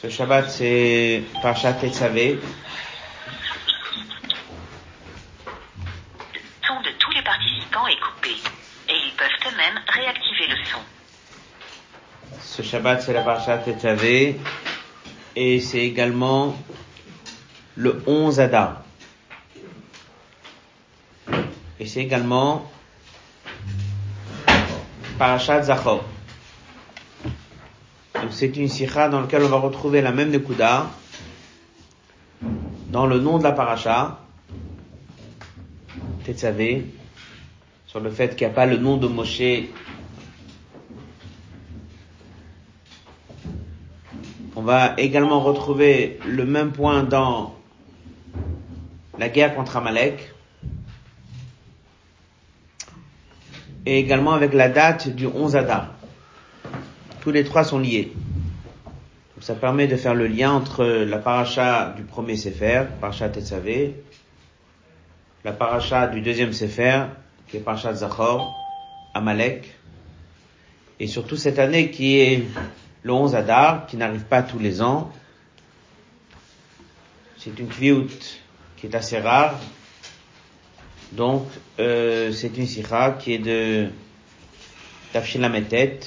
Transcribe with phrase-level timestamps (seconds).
[0.00, 2.36] Ce Shabbat, c'est Parashat Tetzavé.
[2.36, 2.40] Le
[6.66, 8.30] son de tous les participants est coupé
[8.88, 10.80] et ils peuvent eux-mêmes réactiver le son.
[12.40, 14.40] Ce Shabbat, c'est la Parashat Tetzavé.
[15.36, 16.56] Et c'est également
[17.76, 18.82] le 11 Adar.
[21.81, 22.64] Et c'est également
[25.18, 26.02] Parashat Zachor.
[28.30, 30.88] C'est une sikha dans laquelle on va retrouver la même Nekuda
[32.88, 34.20] dans le nom de la paracha,
[36.24, 36.86] Tetzavé,
[37.86, 39.42] sur le fait qu'il n'y a pas le nom de Moshe
[44.56, 47.54] On va également retrouver le même point dans
[49.18, 50.31] la guerre contre Amalek.
[53.84, 55.88] Et également avec la date du 11 Adar.
[57.20, 58.12] Tous les trois sont liés.
[59.40, 63.96] Ça permet de faire le lien entre la paracha du premier Sefer, paracha Tetzavé,
[65.44, 67.06] la paracha du deuxième Sefer,
[67.48, 68.54] qui est paracha Zachor,
[69.14, 69.74] Amalek,
[71.00, 72.44] et surtout cette année qui est
[73.02, 75.10] le 11 Adar, qui n'arrive pas tous les ans.
[77.36, 78.06] C'est une kviout
[78.76, 79.58] qui est assez rare.
[81.12, 81.46] Donc,
[81.78, 83.90] euh, c'est une sikha qui est de
[85.12, 86.00] Tafshilametet.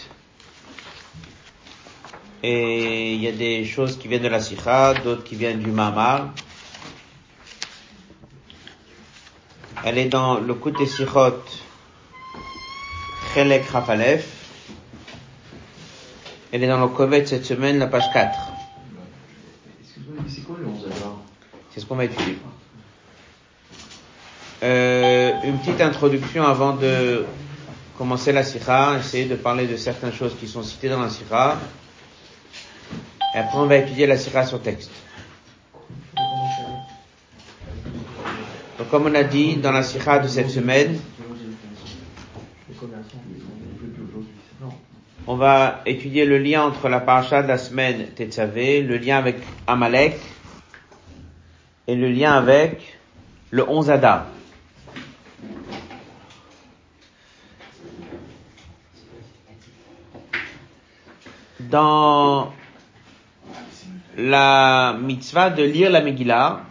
[2.41, 5.69] Et il y a des choses qui viennent de la sikha, d'autres qui viennent du
[5.71, 6.33] mamar.
[9.83, 11.43] Elle est dans le côté sikhot
[13.35, 14.25] Chelek Rafalef.
[16.51, 18.39] Elle est dans le Kovet cette semaine, la page 4.
[19.81, 21.17] Excuse-moi, mais c'est quoi le 11 Adar
[21.69, 22.39] C'est ce qu'on va étudier.
[24.65, 27.23] Euh, une petite introduction avant de
[27.99, 31.59] commencer la sikha, essayer de parler de certaines choses qui sont citées dans la sikha.
[33.35, 34.89] Et après on va étudier la sikha sur texte.
[38.79, 40.97] Donc comme on a dit dans la sikha de cette semaine,
[45.27, 49.37] on va étudier le lien entre la paracha de la semaine Tetzavé, le lien avec
[49.67, 50.19] Amalek
[51.85, 52.97] et le lien avec
[53.51, 54.25] le 11 Adar.
[61.75, 62.53] Dans
[64.15, 66.61] la mitzvah de lire la Megillah,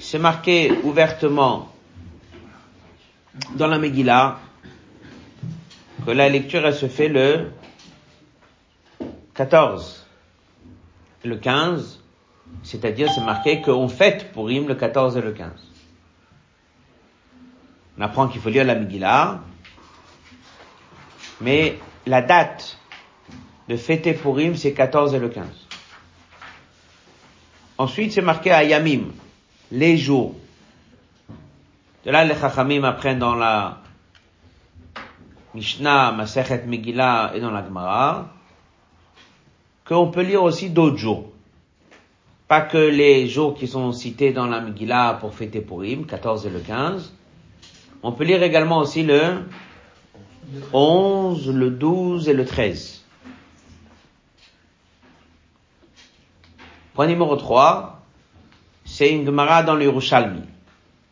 [0.00, 1.72] c'est marqué ouvertement
[3.54, 4.40] dans la Megillah
[6.04, 7.52] que la lecture se fait le
[9.34, 10.08] 14,
[11.24, 12.00] le 15,
[12.64, 15.52] c'est-à-dire c'est marqué qu'on fête pour le 14 et le 15.
[17.96, 19.38] On apprend qu'il faut lire la Megillah,
[21.40, 22.80] mais la date
[23.68, 25.46] de fêter Purim, c'est 14 et le 15.
[27.78, 29.04] Ensuite, c'est marqué à Yamim,
[29.70, 30.34] les jours.
[32.04, 33.78] De là, les Chachamim apprennent dans la
[35.54, 38.28] Mishnah, Masechet Megillah et dans la Gemara,
[39.86, 41.30] qu'on peut lire aussi d'autres jours.
[42.48, 46.50] Pas que les jours qui sont cités dans la Megillah pour fêter Purim, 14 et
[46.50, 47.12] le 15.
[48.02, 49.44] On peut lire également aussi le
[50.72, 53.01] 11, le 12 et le 13.
[56.94, 58.02] Point numéro 3,
[58.84, 60.42] c'est une Gemara dans le Yerushalmi.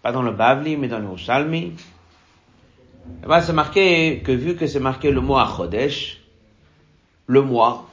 [0.02, 1.72] Pas dans le Bavli, mais dans le Yerushalmi.
[3.22, 5.48] Là-bas, c'est marqué que vu que c'est marqué le mot à
[7.26, 7.86] le mois,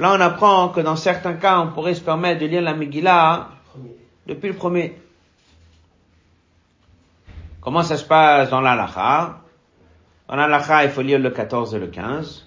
[0.00, 3.50] là on apprend que dans certains cas, on pourrait se permettre de lire la Megillah
[4.26, 4.98] depuis le premier.
[7.60, 9.40] Comment ça se passe dans l'Alacha
[10.28, 12.46] Dans l'Alacha, il faut lire le 14 et le 15.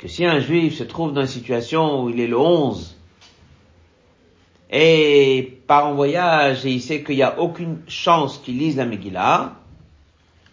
[0.00, 2.96] Que si un juif se trouve dans une situation où il est le 11,
[4.70, 8.86] et part en voyage et il sait qu'il n'y a aucune chance qu'il lise la
[8.86, 9.56] Megillah,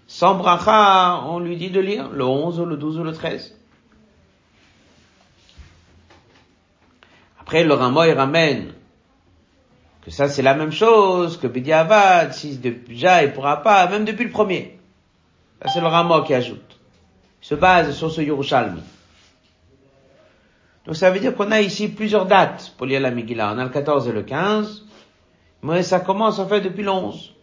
[0.06, 3.56] sans bracha, on lui dit de lire le 11, le 12 ou le 13.
[7.40, 8.74] Après, le Ramo, il ramène
[10.02, 14.26] que ça c'est la même chose, que Bediavad, si déjà il pourra pas, même depuis
[14.26, 14.78] le premier.
[15.62, 16.80] Ça c'est le Ramo qui ajoute.
[17.42, 18.82] Il se base sur ce Yerushalmi.
[20.88, 23.52] Donc ça veut dire qu'on a ici plusieurs dates pour lire la Megillah.
[23.54, 24.86] On a le 14 et le 15,
[25.62, 27.34] mais ça commence en fait depuis le 11.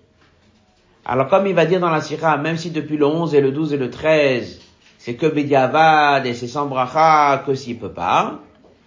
[1.04, 3.52] Alors comme il va dire dans la Sira, même si depuis le 11 et le
[3.52, 4.62] 12 et le 13,
[4.96, 8.40] c'est que Bediavad et c'est sans bracha, que s'il peut pas,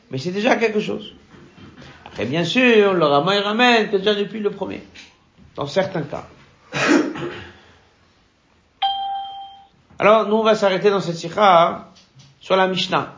[0.09, 1.13] mais c'est déjà quelque chose.
[2.07, 4.81] Après bien sûr, le Rama il ramène que déjà depuis le premier,
[5.55, 6.25] dans certains cas.
[9.99, 11.91] Alors nous on va s'arrêter dans cette Sira
[12.39, 13.13] sur la Mishnah.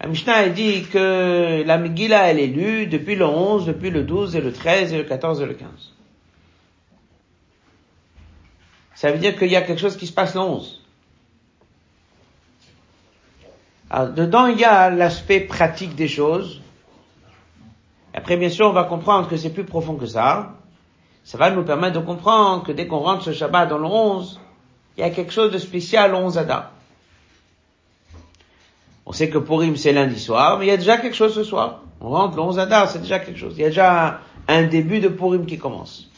[0.00, 4.34] La Mishnah, dit que la Megillah, elle est lue depuis le 11, depuis le 12
[4.34, 5.68] et le 13 et le 14 et le 15.
[8.94, 10.82] Ça veut dire qu'il y a quelque chose qui se passe le 11.
[13.90, 16.62] Alors, dedans, il y a l'aspect pratique des choses.
[18.14, 20.54] Après, bien sûr, on va comprendre que c'est plus profond que ça.
[21.24, 24.40] Ça va nous permettre de comprendre que dès qu'on rentre ce Shabbat dans le 11,
[24.96, 26.72] il y a quelque chose de spécial au 11 Adar.
[29.10, 31.42] On sait que Purim c'est lundi soir, mais il y a déjà quelque chose ce
[31.42, 31.82] soir.
[32.00, 33.54] On rentre le 11 Adar, c'est déjà quelque chose.
[33.56, 36.08] Il y a déjà un début de Purim qui commence.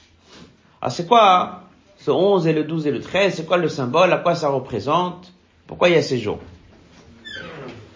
[0.78, 1.62] Alors c'est quoi
[1.96, 4.50] ce 11 et le 12 et le 13 C'est quoi le symbole À quoi ça
[4.50, 5.32] représente?
[5.66, 6.38] Pourquoi il y a ces jours?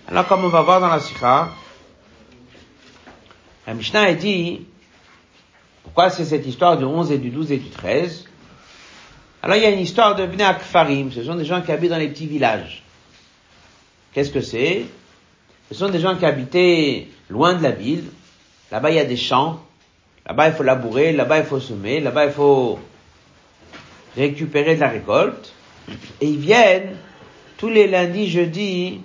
[0.09, 1.51] Alors comme on va voir dans la Sikha,
[3.67, 4.65] la Mishnah a dit
[5.85, 8.25] pourquoi c'est cette histoire du 11 et du 12 et du 13
[9.43, 11.91] Alors il y a une histoire de Bnei Akfarim, ce sont des gens qui habitent
[11.91, 12.83] dans les petits villages.
[14.17, 14.87] Qu'est-ce que c'est?
[15.71, 18.05] Ce sont des gens qui habitaient loin de la ville.
[18.73, 19.61] Là-bas, il y a des champs.
[20.27, 21.13] Là-bas, il faut labourer.
[21.13, 22.01] Là-bas, il faut semer.
[22.01, 22.79] Là-bas, il faut
[24.17, 25.53] récupérer de la récolte.
[26.23, 26.97] Et ils viennent
[27.59, 29.03] tous les lundis, jeudis,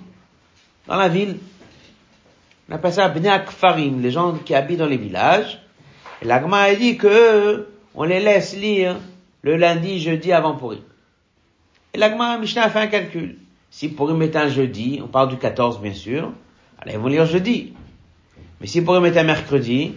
[0.86, 1.36] dans la ville.
[2.70, 3.12] On appelle ça
[3.48, 5.60] Farim, les gens qui habitent dans les villages.
[6.22, 8.96] Et l'Agma a dit que on les laisse lire
[9.42, 10.82] le lundi, jeudi avant pourri.
[11.92, 13.41] Et l'Agma Mishnah a fait un calcul.
[13.74, 16.30] Si Purim est un jeudi, on parle du 14 bien sûr,
[16.78, 17.72] alors ils vont lire jeudi.
[18.60, 19.94] Mais si Purim est un mercredi,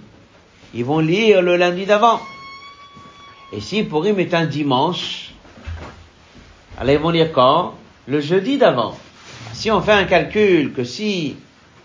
[0.74, 2.22] ils vont lire le lundi d'avant.
[3.52, 5.34] Et si Purim est un dimanche,
[6.78, 7.74] alors ils vont lire quand?
[8.08, 8.98] Le jeudi d'avant.
[9.52, 11.36] Si on fait un calcul que si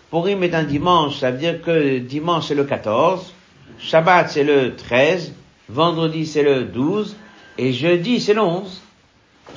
[0.09, 3.33] Purim est un dimanche, ça veut dire que dimanche c'est le 14,
[3.79, 5.33] Shabbat c'est le 13,
[5.67, 7.17] vendredi c'est le 12,
[7.57, 8.81] et jeudi c'est le 11.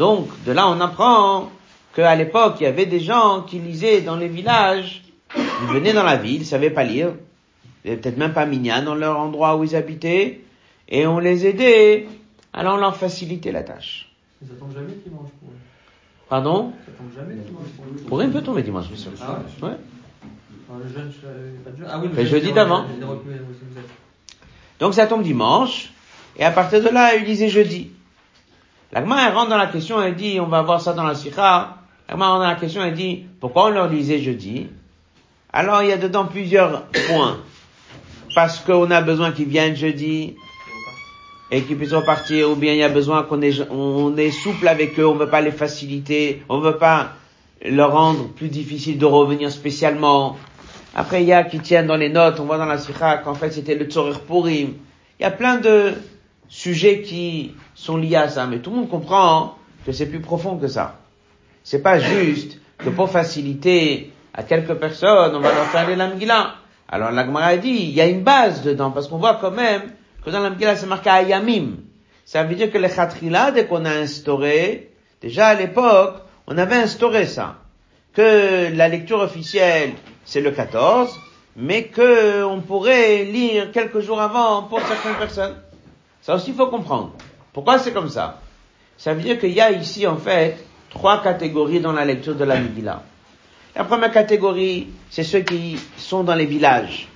[0.00, 1.48] Donc, de là on apprend
[1.94, 5.02] qu'à l'époque, il y avait des gens qui lisaient dans les villages,
[5.36, 7.12] ils venaient dans la ville, ils savaient pas lire,
[7.84, 10.40] ils n'avaient peut-être même pas minyan dans leur endroit où ils habitaient,
[10.88, 12.06] et on les aidait,
[12.52, 14.10] alors on leur facilitait la tâche.
[14.42, 15.56] Ça tombe jamais dimanche pour eux.
[16.28, 16.72] Pardon?
[16.84, 18.06] Ça tombe jamais dimanche pour eux.
[18.08, 19.10] Pour eux, peut tomber dimanche, bien sûr.
[19.22, 19.68] Ah ouais?
[19.68, 19.74] Ouais.
[19.76, 20.74] Ah.
[21.88, 22.84] Ah oui, Le jeudi d'avant.
[22.98, 23.06] il.
[24.80, 25.92] Donc ça tombe dimanche,
[26.36, 27.90] et à partir de là, il lisait jeudi.
[28.92, 31.73] L'agma, elle rentre dans la question, elle dit, on va voir ça dans la sikha,
[32.08, 34.68] rentre dans la question, elle dit, pourquoi on leur lisait jeudi?
[35.52, 37.38] Alors il y a dedans plusieurs points.
[38.34, 40.34] Parce qu'on a besoin qu'ils viennent jeudi,
[41.50, 44.66] et qu'ils puissent repartir, ou bien il y a besoin qu'on est, on est souple
[44.66, 47.12] avec eux, on veut pas les faciliter, on veut pas
[47.64, 50.36] leur rendre plus difficile de revenir spécialement.
[50.96, 53.34] Après, il y a qui tiennent dans les notes, on voit dans la sikha qu'en
[53.34, 54.14] fait c'était le Tzorer.
[54.50, 55.92] Il y a plein de
[56.48, 59.56] sujets qui sont liés à ça, mais tout le monde comprend
[59.86, 60.98] que c'est plus profond que ça.
[61.64, 65.88] C'est pas juste que pour faciliter à quelques personnes, on va leur faire.
[66.88, 69.50] Alors la Gemara a dit, il y a une base dedans, parce qu'on voit quand
[69.50, 69.82] même
[70.22, 71.78] que dans la c'est marqué Ayamim.
[72.26, 74.90] Ça veut dire que les Khatrila, dès qu'on a instauré,
[75.22, 76.16] déjà à l'époque,
[76.46, 77.56] on avait instauré ça.
[78.12, 79.92] Que la lecture officielle,
[80.24, 81.18] c'est le 14,
[81.56, 85.56] mais que on pourrait lire quelques jours avant pour certaines personnes.
[86.20, 87.12] Ça aussi, il faut comprendre.
[87.52, 88.40] Pourquoi c'est comme ça?
[88.96, 90.56] Ça veut dire qu'il y a ici, en fait,
[90.94, 93.02] trois catégories dans la lecture de la Megillah.
[93.76, 97.08] La première catégorie, c'est ceux qui sont dans les villages.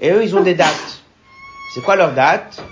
[0.00, 1.02] Et eux, ils ont des dates.
[1.72, 2.62] C'est quoi leur date?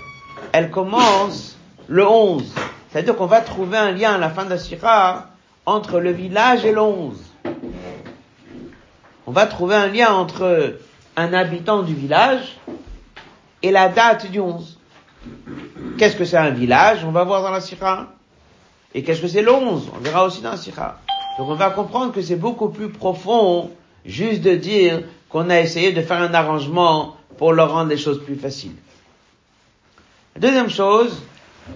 [0.51, 1.57] Elle commence
[1.87, 2.53] le 11.
[2.89, 5.29] C'est-à-dire qu'on va trouver un lien à la fin de la Sira
[5.65, 7.17] entre le village et le 11.
[9.25, 10.77] On va trouver un lien entre
[11.15, 12.57] un habitant du village
[13.61, 14.77] et la date du 11.
[15.97, 17.05] Qu'est-ce que c'est un village?
[17.05, 18.09] On va voir dans la Sira.
[18.93, 20.57] Et qu'est-ce que c'est 11 On verra aussi dans la.
[21.37, 23.71] Donc on va comprendre que c'est beaucoup plus profond
[24.05, 28.23] juste de dire qu'on a essayé de faire un arrangement pour leur rendre les choses
[28.23, 28.75] plus faciles.
[30.35, 31.23] La deuxième chose,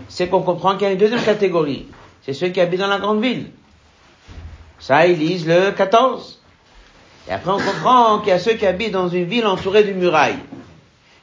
[0.10, 1.88] c'est qu'on comprend qu'il y a une deuxième catégorie.
[2.24, 3.48] C'est ceux qui habitent dans la grande ville.
[4.80, 6.40] Ça, ils lisent le 14.
[7.28, 9.98] Et après, on comprend qu'il y a ceux qui habitent dans une ville entourée d'une
[9.98, 10.38] muraille.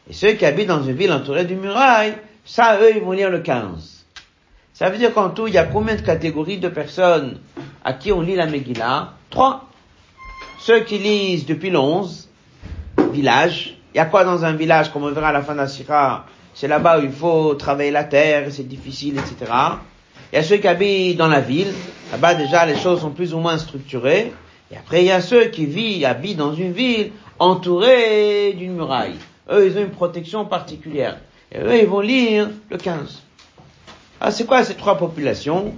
[0.08, 3.30] Et ceux qui habitent dans une ville entourée d'une muraille, ça, eux, ils vont lire
[3.30, 3.93] le 15.
[4.74, 7.38] Ça veut dire qu'en tout, il y a combien de catégories de personnes
[7.84, 9.12] à qui on lit la Megillah?
[9.30, 9.68] Trois.
[10.58, 12.28] Ceux qui lisent depuis 11,
[13.12, 13.78] village.
[13.94, 15.68] Il y a quoi dans un village, comme on verra à la fin de la
[15.68, 19.52] Sira C'est là-bas où il faut travailler la terre, c'est difficile, etc.
[20.32, 21.72] Il y a ceux qui habitent dans la ville.
[22.10, 24.32] Là-bas, déjà, les choses sont plus ou moins structurées.
[24.72, 29.18] Et après, il y a ceux qui vivent, habitent dans une ville entourée d'une muraille.
[29.52, 31.18] Eux, ils ont une protection particulière.
[31.52, 33.23] Et eux, ils vont lire le 15.
[34.26, 35.74] Ah, c'est quoi ces trois populations?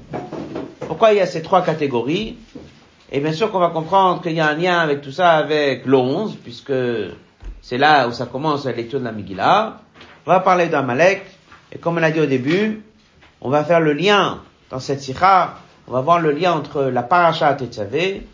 [0.86, 2.36] Pourquoi il y a ces trois catégories?
[3.10, 5.84] Et bien sûr qu'on va comprendre qu'il y a un lien avec tout ça avec
[5.84, 6.72] l'11, puisque
[7.60, 9.80] c'est là où ça commence la lecture de la Megillah.
[10.24, 11.24] On va parler d'Amalek,
[11.72, 12.84] et comme on l'a dit au début,
[13.40, 15.56] on va faire le lien dans cette sikha,
[15.88, 18.28] on va voir le lien entre la paracha Tetzavé,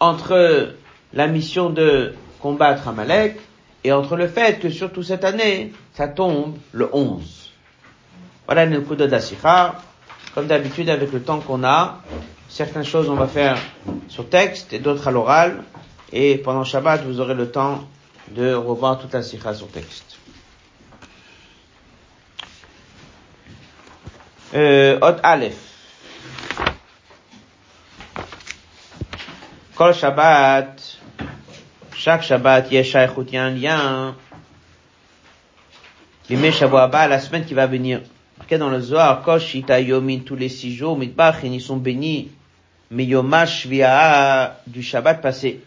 [0.00, 0.70] entre
[1.12, 3.38] la mission de combattre Amalek,
[3.84, 7.39] et entre le fait que surtout cette année, ça tombe le 11.
[8.50, 9.76] Voilà le coup de Dasikha.
[10.34, 12.00] Comme d'habitude, avec le temps qu'on a,
[12.48, 13.56] certaines choses on va faire
[14.08, 15.62] sur texte et d'autres à l'oral.
[16.12, 17.86] Et pendant Shabbat, vous aurez le temps
[18.32, 20.18] de revoir toute la sikha sur texte.
[24.54, 25.54] Euh, Aleph.
[29.76, 30.98] Kol Shabbat,
[31.94, 34.16] chaque Shabbat, Yesha il y a un lien.
[36.50, 38.00] Shavuaba, la semaine qui va venir.
[38.50, 42.32] Marqué dans le Zohar, Kosh Yomin, tous les six jours, Mitbach, ils sont bénis.
[42.90, 43.68] Mais Yomash
[44.66, 45.60] du Shabbat passé.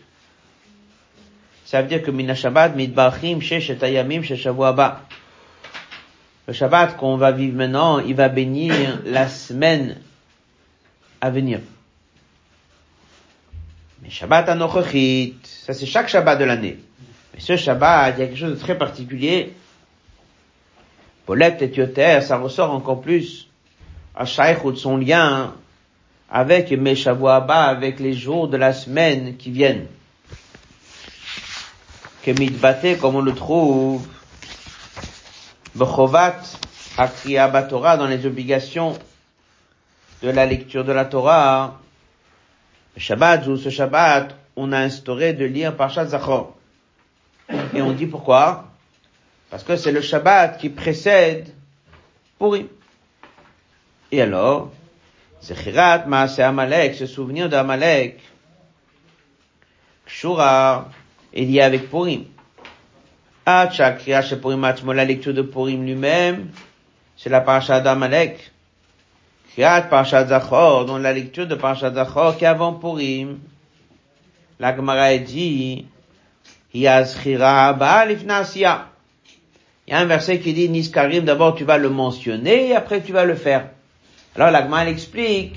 [1.63, 4.99] Ça veut dire que Mina Shabbat, Mitbachim, Shesh Ayamim, Sheshavuaba.
[6.45, 9.95] Le Shabbat qu'on va vivre maintenant, il va bénir la semaine
[11.21, 11.61] à venir.
[14.01, 16.79] Mais Shabbat Anochochit, ça c'est chaque Shabbat de l'année.
[17.33, 19.53] Mais ce Shabbat, il y a quelque chose de très particulier.
[21.25, 23.47] Paulette et ça ressort encore plus
[24.15, 24.25] à
[24.71, 25.53] de son lien
[26.29, 29.87] avec Meshavuaba, avec les jours de la semaine qui viennent.
[32.23, 34.07] Que mitbate, comme on le trouve,
[35.75, 36.41] Bechovat,
[36.97, 38.97] Akriya Torah, dans les obligations
[40.21, 41.79] de la lecture de la Torah,
[42.97, 46.55] Shabbat, ou ce Shabbat, on a instauré de lire Parshat Zachor.
[47.73, 48.72] Et on dit pourquoi?
[49.53, 51.47] Parce que c'est le Shabbat qui précède
[52.39, 52.65] Purim.
[54.11, 54.71] Et alors,
[55.43, 58.19] Zechirat Maase Amalek, ce souvenir d'Amalek,
[60.07, 60.89] Kshura,
[61.35, 62.23] est lié avec Purim.
[63.45, 63.69] Ah,
[64.41, 66.49] Purim la lecture de Purim lui-même,
[67.15, 68.51] c'est la Parashat d'Amalek.
[69.51, 73.37] Kriyat Parashat Zachor, dont la lecture de Parashat Zachor qui est avant Purim.
[74.59, 75.85] La Gemara dit,
[79.87, 83.01] il y a un verset qui dit, Niskarim, d'abord tu vas le mentionner et après
[83.01, 83.69] tu vas le faire.
[84.35, 85.55] Alors la Gemara explique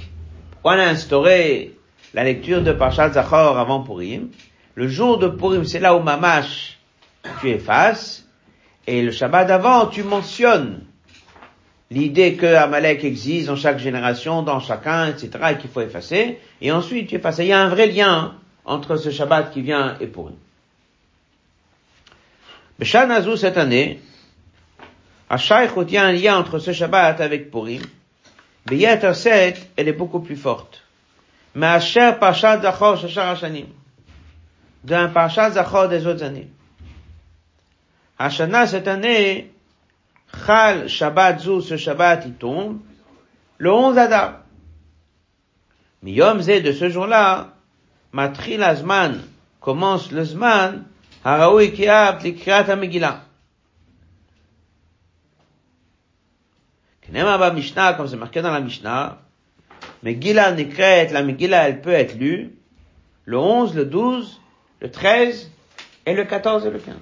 [0.51, 1.77] pourquoi on a instauré
[2.13, 4.31] la lecture de Parashat Zachor avant Purim.
[4.75, 6.79] Le jour de Purim, c'est là où Mamash,
[7.41, 8.27] tu effaces.
[8.87, 10.81] Et le Shabbat d'avant, tu mentionnes
[11.91, 16.73] l'idée que Amalek existe dans chaque génération, dans chacun, etc., et qu'il faut effacer, et
[16.73, 17.39] ensuite tu effaces.
[17.39, 20.37] Il y a un vrai lien entre ce Shabbat qui vient et Purim.
[22.81, 24.01] Azou, cette année,
[25.29, 27.83] à il y un lien entre ce Shabbat avec Purim.
[28.67, 30.83] Beyeter 7, elle est beaucoup plus forte.
[31.55, 33.67] Mais Asher Pashat Zachor Shashar Hashanim.
[34.85, 36.49] D'un Pashat Zachor des autres années.
[38.19, 39.51] Hashana, cette année,
[40.47, 42.79] Chal Shabbat Zou, ce Shabbat, il tombe,
[43.59, 44.41] le 11 Adar.
[46.03, 47.55] Miyom Zé, de ce jour-là,
[48.13, 49.21] Matril Azman,
[49.61, 50.85] commence le Zman,
[51.25, 53.26] Haraoui Kiab, Likriat HaMegillah.
[57.13, 59.19] Mishnah, comme c'est marqué dans la Mishnah,
[60.03, 62.55] Megillah Nikret, la Megillah, elle peut être lue,
[63.25, 64.41] le 11, le 12,
[64.81, 65.51] le 13,
[66.07, 66.95] et le 14 et le 15.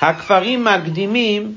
[0.00, 1.52] Hakfarim Magdimim,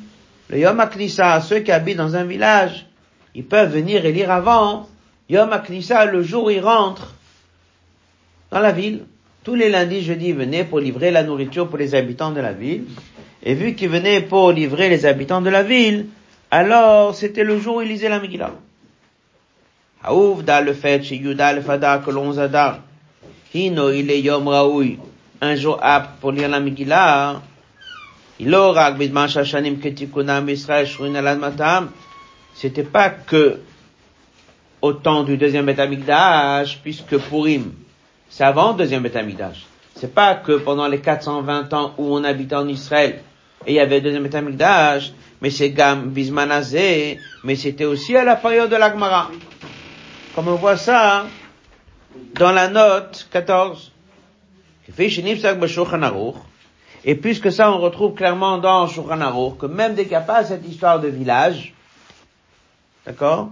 [0.49, 2.87] le Yom HaKnissa, ceux qui habitent dans un village,
[3.35, 4.87] ils peuvent venir et lire avant.
[5.29, 7.13] Yom HaKnissa, le jour où ils rentrent
[8.51, 9.05] dans la ville.
[9.43, 12.53] Tous les lundis, jeudi, ils venaient pour livrer la nourriture pour les habitants de la
[12.53, 12.85] ville.
[13.43, 16.07] Et vu qu'ils venaient pour livrer les habitants de la ville,
[16.51, 18.51] alors c'était le jour où ils lisaient la Megillah.
[20.03, 22.79] Haouf da le fait chez Yuda le Fada que l'on zada.
[23.53, 24.97] Hino il est Yom Raoui.
[25.41, 27.41] Un jour apte pour lire la Megillah.
[32.53, 33.59] C'était pas que
[34.81, 37.73] au temps du deuxième Betamikdash, puisque Purim,
[38.29, 39.65] c'est avant le deuxième Betamikdash.
[39.95, 43.21] C'est pas que pendant les 420 ans où on habitait en Israël,
[43.65, 48.23] et il y avait le deuxième Betamikdash, mais c'est Gam Bismanazé, mais c'était aussi à
[48.23, 49.29] la période de l'Agmara.
[50.35, 51.25] Comme on voit ça,
[52.35, 53.91] dans la note 14.
[57.05, 60.43] Et puisque ça, on retrouve clairement dans Shulchan que même dès qu'il n'y a pas
[60.43, 61.73] cette histoire de village,
[63.05, 63.49] d'accord?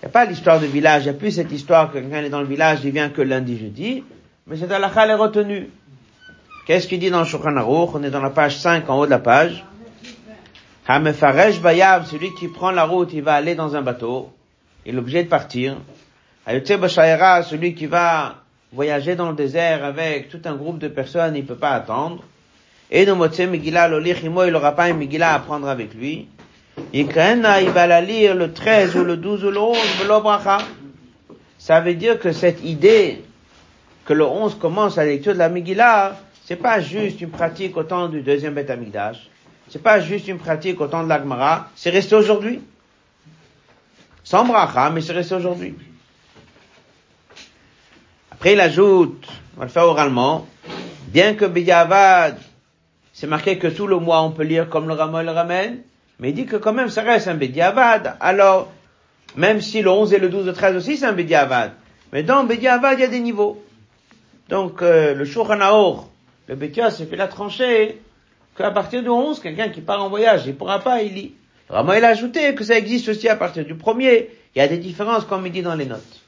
[0.00, 2.22] Il n'y a pas l'histoire de village, il n'y a plus cette histoire que quelqu'un
[2.22, 4.04] est dans le village, il vient que lundi, jeudi,
[4.46, 5.70] mais cette halakha est retenue.
[6.66, 7.90] Qu'est-ce qu'il dit dans Shulchan Aruch?
[7.94, 9.64] On est dans la page 5, en haut de la page.
[10.86, 14.30] Hamefaresh Bayav, celui qui prend la route, il va aller dans un bateau,
[14.86, 15.76] il est obligé de partir.
[16.46, 18.36] Ayotse Bashaira, celui qui va
[18.72, 22.22] voyager dans le désert avec tout un groupe de personnes, il peut pas attendre.
[22.90, 26.28] Et no Motse Megillah Lolichimo, il aura pas une Megillah à prendre avec lui.
[26.92, 30.58] Yikrena, il va la lire le 13 ou le 12 ou le 11, Velo Bracha.
[31.58, 33.22] Ça veut dire que cette idée
[34.04, 37.84] que le 11 commence la lecture de la Megillah, c'est pas juste une pratique au
[37.84, 39.30] temps du deuxième Beth Amikdash.
[39.70, 41.70] C'est pas juste une pratique au temps de l'Agmara.
[41.74, 42.60] C'est resté aujourd'hui.
[44.22, 45.74] Sans bracha, mais c'est resté aujourd'hui.
[48.30, 50.46] Après, il ajoute, on va le faire oralement,
[51.08, 52.38] bien que Biyavad,
[53.14, 55.78] c'est marqué que tout le mois on peut lire comme le Rama le ramène,
[56.18, 58.16] mais il dit que quand même ça reste un Bediavad.
[58.20, 58.70] Alors,
[59.36, 61.72] même si le 11 et le 12 et le 13 aussi c'est un Bediavad.
[62.12, 63.64] Mais dans Bediavad, il y a des niveaux.
[64.48, 65.60] Donc, euh, le Shulchan
[66.48, 68.00] le Betia s'est fait la tranchée
[68.56, 71.34] qu'à partir du 11, quelqu'un qui part en voyage, il pourra pas, il lit.
[71.68, 74.30] Vraiment, il a ajouté que ça existe aussi à partir du premier.
[74.54, 76.20] Il y a des différences, comme il dit dans les notes.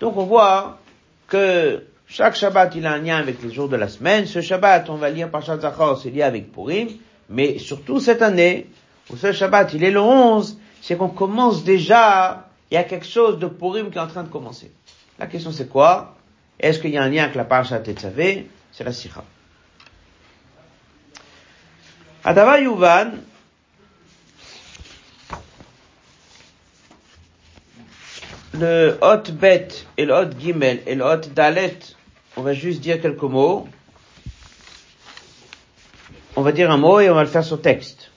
[0.00, 0.78] Donc, on voit
[1.26, 4.26] que chaque Shabbat, il a un lien avec les jours de la semaine.
[4.26, 6.88] Ce Shabbat, on va lire par Zachor, c'est lié avec Purim.
[7.30, 8.66] Mais surtout cette année,
[9.10, 13.06] où ce Shabbat, il est le 11, c'est qu'on commence déjà, il y a quelque
[13.06, 14.70] chose de Purim qui est en train de commencer.
[15.18, 16.14] La question c'est quoi?
[16.60, 19.24] Est-ce qu'il y a un lien avec la Parashat Tetzavé C'est la Sikha.
[22.26, 23.20] Adava Yuvan,
[28.54, 31.78] le hot bet et le hot gimel et le hot dalet,
[32.38, 33.68] on va juste dire quelques mots.
[36.36, 38.10] On va dire un mot et on va le faire sur texte.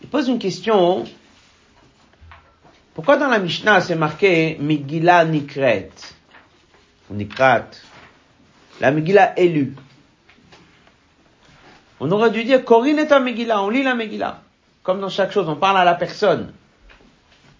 [0.00, 1.04] Il pose une question.
[2.94, 5.90] Pourquoi dans la Mishnah c'est marqué Megillah Nikret?
[7.10, 7.66] Nikrat
[8.80, 9.74] La Megillah élue.
[12.00, 14.40] On aurait dû dire Corinne est un Megillah, on lit la Megillah.
[14.82, 16.52] Comme dans chaque chose, on parle à la personne.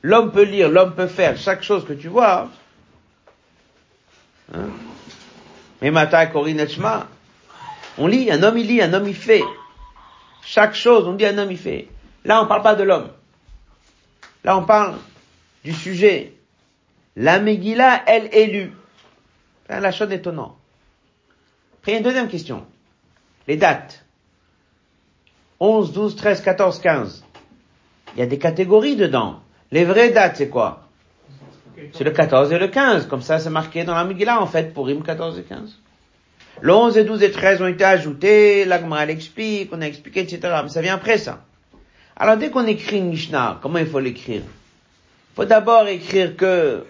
[0.03, 2.49] L'homme peut lire, l'homme peut faire chaque chose que tu vois.
[4.55, 4.69] Hein?
[5.83, 7.07] Mais Mata Corinne Shma.
[7.99, 9.45] On lit, un homme il lit, un homme il fait.
[10.43, 11.89] Chaque chose, on dit un homme il fait.
[12.25, 13.11] Là, on parle pas de l'homme.
[14.43, 14.97] Là, on parle
[15.65, 16.33] du sujet.
[17.15, 18.73] La Megillah, elle est lue.
[19.69, 20.57] C'est la chose étonnante.
[21.79, 22.67] Après, une deuxième question.
[23.47, 24.05] Les dates.
[25.61, 27.25] 11, 12, 13, 14, 15.
[28.15, 29.41] Il y a des catégories dedans.
[29.71, 30.89] Les vraies dates, c'est quoi?
[31.93, 33.07] C'est le 14 et le 15.
[33.07, 35.79] Comme ça, c'est marqué dans la Megillah, en fait, pour Rim 14 et 15.
[36.63, 40.41] Le 11 et 12 et 13 ont été ajoutés, l'Agma explique, on a expliqué, etc.
[40.63, 41.41] Mais ça vient après ça.
[42.17, 44.43] Alors dès qu'on écrit une Mishnah, comment il faut l'écrire?
[44.43, 46.85] Il faut d'abord écrire que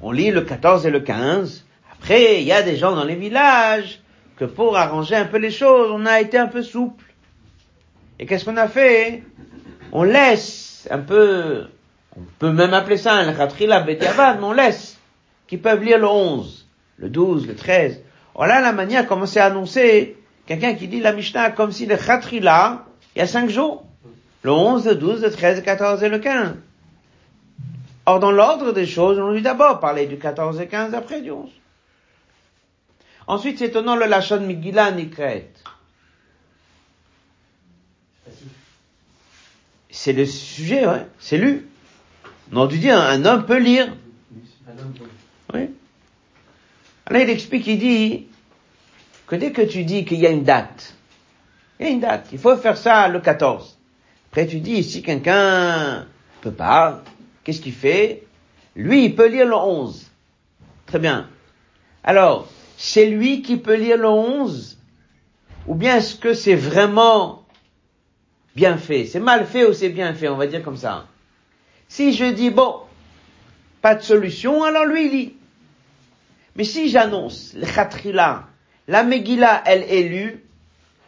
[0.00, 1.64] on lit le 14 et le 15.
[1.92, 4.00] Après, il y a des gens dans les villages
[4.36, 7.11] que pour arranger un peu les choses, on a été un peu souple.
[8.22, 9.24] Et qu'est-ce qu'on a fait?
[9.90, 11.66] On laisse un peu,
[12.16, 14.96] on peut même appeler ça un khatrila betiavad, mais on laisse,
[15.48, 18.00] qui peuvent lire le 11, le 12, le 13.
[18.36, 22.84] Voilà la manière comment c'est annoncé quelqu'un qui dit la Mishnah comme si le khatrila,
[23.16, 23.82] il y a cinq jours.
[24.42, 26.54] Le 11, le 12, le 13, le 14 et le 15.
[28.06, 31.32] Or, dans l'ordre des choses, on lui d'abord parler du 14 et 15 après du
[31.32, 31.50] 11.
[33.26, 35.48] Ensuite, c'est étonnant le Lachon Migila Nikret.
[39.92, 41.06] C'est le sujet, ouais.
[41.18, 41.68] C'est lu.
[42.50, 43.94] On aurait dû dire, un homme peut lire.
[45.54, 45.68] Oui.
[47.06, 48.26] Alors il explique, il dit
[49.26, 50.94] que dès que tu dis qu'il y a une date,
[51.78, 53.78] il y a une date, il faut faire ça le 14.
[54.30, 56.06] Après tu dis, si quelqu'un
[56.40, 57.02] peut pas,
[57.44, 58.24] qu'est-ce qu'il fait?
[58.74, 60.10] Lui, il peut lire le 11.
[60.86, 61.28] Très bien.
[62.02, 64.78] Alors, c'est lui qui peut lire le 11
[65.66, 67.41] Ou bien est-ce que c'est vraiment
[68.54, 71.06] bien fait C'est mal fait ou c'est bien fait On va dire comme ça.
[71.88, 72.76] Si je dis, bon,
[73.82, 75.36] pas de solution, alors lui, il lit.
[76.56, 78.44] Mais si j'annonce le Khatrila,
[78.88, 80.42] la Megillah, elle est lue,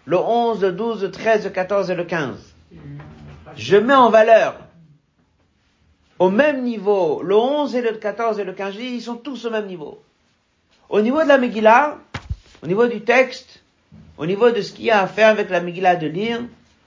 [0.04, 2.36] le 11, le 12, le 13, le 14 et le 15,
[3.56, 4.58] je mets en valeur
[6.18, 9.50] au même niveau, le 11 et le 14 et le 15, ils sont tous au
[9.50, 10.02] même niveau.
[10.88, 11.98] Au niveau de la Megillah,
[12.62, 13.62] au niveau du texte,
[14.16, 16.40] au niveau de ce qu'il y a à faire avec la Megillah de lire,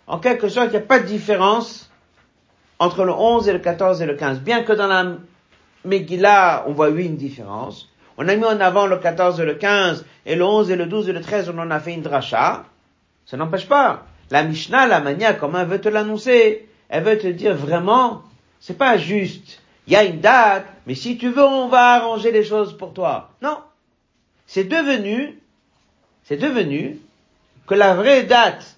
[0.07, 1.89] en quelque sorte, il n'y a pas de différence
[2.79, 4.39] entre le 11 et le 14 et le 15.
[4.39, 5.17] Bien que dans la
[5.83, 7.89] Megillah, on voit oui une différence.
[8.17, 10.85] On a mis en avant le 14 et le 15, et le 11 et le
[10.85, 12.65] 12 et le 13, on en a fait une dracha.
[13.25, 14.05] Ça n'empêche pas.
[14.31, 18.23] La Mishnah, la manière comment elle veut te l'annoncer, elle veut te dire vraiment,
[18.59, 22.31] c'est pas juste, il y a une date, mais si tu veux, on va arranger
[22.31, 23.31] les choses pour toi.
[23.41, 23.57] Non.
[24.45, 25.39] C'est devenu,
[26.23, 26.99] c'est devenu
[27.67, 28.76] que la vraie date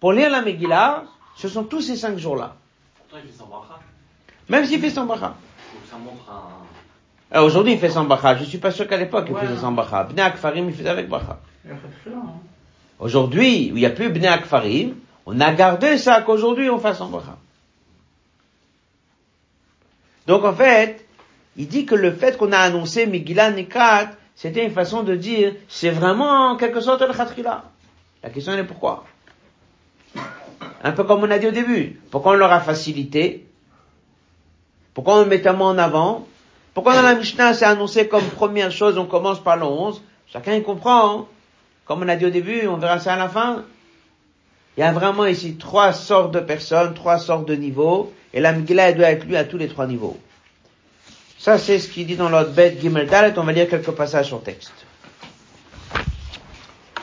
[0.00, 1.04] pour lire la Megillah,
[1.36, 2.56] ce sont tous ces cinq jours-là.
[4.48, 5.34] Même s'il fait sans bracha.
[5.92, 6.38] Un...
[7.30, 8.36] Alors, Aujourd'hui, il fait sans bracha.
[8.36, 10.04] Je suis pas sûr qu'à l'époque, il faisait sans bracha.
[10.04, 11.38] Bnei Akfarim, il faisait avec bracha.
[11.68, 11.74] Hein.
[12.98, 17.00] Aujourd'hui, où il n'y a plus Bnei Akfarim, on a gardé ça qu'aujourd'hui on fasse
[17.00, 17.36] en bracha.
[20.26, 21.06] Donc en fait,
[21.56, 25.54] il dit que le fait qu'on a annoncé Megillah Nikrat, c'était une façon de dire,
[25.68, 27.64] c'est vraiment en quelque sorte le Khatrila.
[28.22, 29.04] La question est pourquoi?
[30.82, 32.00] Un peu comme on a dit au début.
[32.10, 33.46] Pourquoi on leur a facilité?
[34.94, 36.26] Pourquoi on met tellement en avant?
[36.74, 40.54] Pourquoi dans la Mishnah c'est annoncé comme première chose, on commence par le 11 Chacun
[40.54, 41.18] y comprend.
[41.20, 41.26] hein.
[41.84, 43.64] Comme on a dit au début, on verra ça à la fin.
[44.76, 48.52] Il y a vraiment ici trois sortes de personnes, trois sortes de niveaux, et la
[48.52, 50.16] Megillah doit être lue à tous les trois niveaux.
[51.36, 54.26] Ça, c'est ce qu'il dit dans l'autre bête Gimel Dalet, on va lire quelques passages
[54.26, 54.72] sur texte.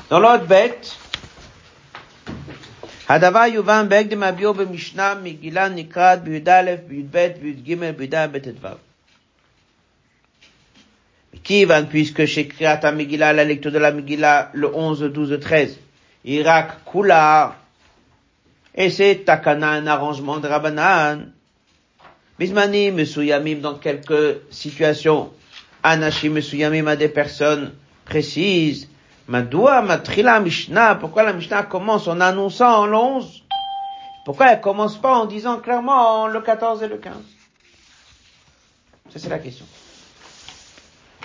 [0.09, 0.95] Dans l'autre bête,
[3.08, 8.68] הדבר יובן בהקדם הביאו במשנה מגילה נקראת בי"א, בי"ב, בי"ג, בי"ד, בט"ו.
[11.34, 15.78] מכיוון, puisque chez Kriyat Megillah, la lecture de la Megillah, le 11, 12, 13,
[16.24, 17.56] Irak Kula,
[18.74, 21.32] et c'est Takana, un arrangement de Rabbanan,
[22.38, 25.30] Bismani, Mesuyamim, dans quelques situations,
[25.82, 27.72] Anashim, Mesuyamim, à des personnes
[28.04, 28.88] précises,
[29.27, 33.43] Madoua, Matrila, Mishnah, pourquoi la Mishnah commence en annonçant le 11?
[34.25, 37.13] Pourquoi elle commence pas en disant clairement le 14 et le 15?
[39.09, 39.65] Ça, c'est la question.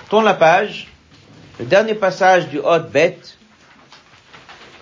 [0.08, 0.88] Tourne la page,
[1.58, 3.18] le dernier passage du Hot Bet,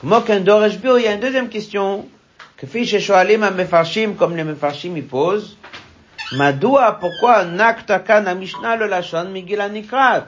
[0.03, 2.09] il y a une deuxième question,
[2.57, 5.59] que fiche Shoalim Mefarshim, comme les Mefarshim y posent.
[6.33, 10.27] Madoua, pourquoi Naktaka na Mishnah le Lashon Megillah Nikrat?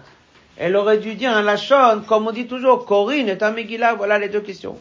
[0.58, 4.18] Elle aurait dû dire un Lashon, comme on dit toujours, Corinne est un Megillah, voilà
[4.18, 4.78] les deux questions.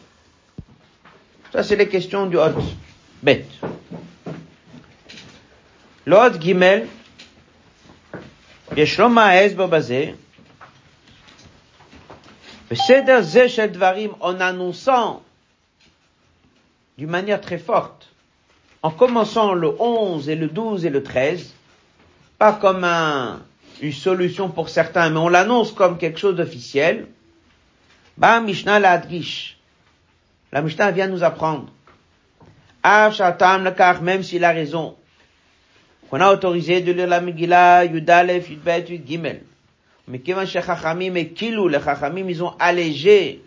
[1.53, 2.59] Ça, c'est les questions du Hot
[3.21, 3.45] Bet.
[6.05, 6.87] Le Hot Gimel,
[8.77, 10.11] יש לו מעז בו בזה,
[12.71, 15.21] בסדר זה של דברים, en annonçant
[16.97, 18.07] d'une manière très forte,
[18.83, 21.53] en commençant le 11 et le 12 et le 13,
[22.37, 23.41] pas comme un,
[23.82, 27.08] une solution pour certains, mais on l'annonce comme quelque chose d'officiel,
[28.16, 29.58] bah, Mishnah la adgish.
[30.52, 31.66] La Mishnah vient nous apprendre.
[32.82, 34.96] Av shatam lekach, même s'il a raison,
[36.08, 39.42] qu'on a autorisé de lire la Megillah, Yudalef, Yudbet, Yud Gimel.
[40.06, 43.42] Mais Kivan Chachamim et Kilou, les Chachamim, ils ont allégé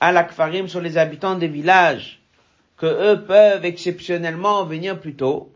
[0.00, 2.20] à l'Akfarim sur les habitants des villages,
[2.76, 5.50] que eux peuvent exceptionnellement venir plus tôt.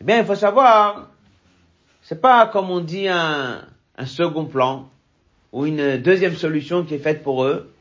[0.00, 1.08] Eh bien, il faut savoir,
[2.10, 3.60] c'est pas comme on dit un,
[4.04, 4.90] second plan,
[5.52, 7.72] ou une deuxième solution qui est faite pour eux.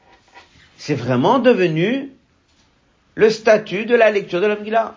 [0.77, 2.11] C'est vraiment devenu
[3.15, 4.95] le statut de la lecture de la Megillah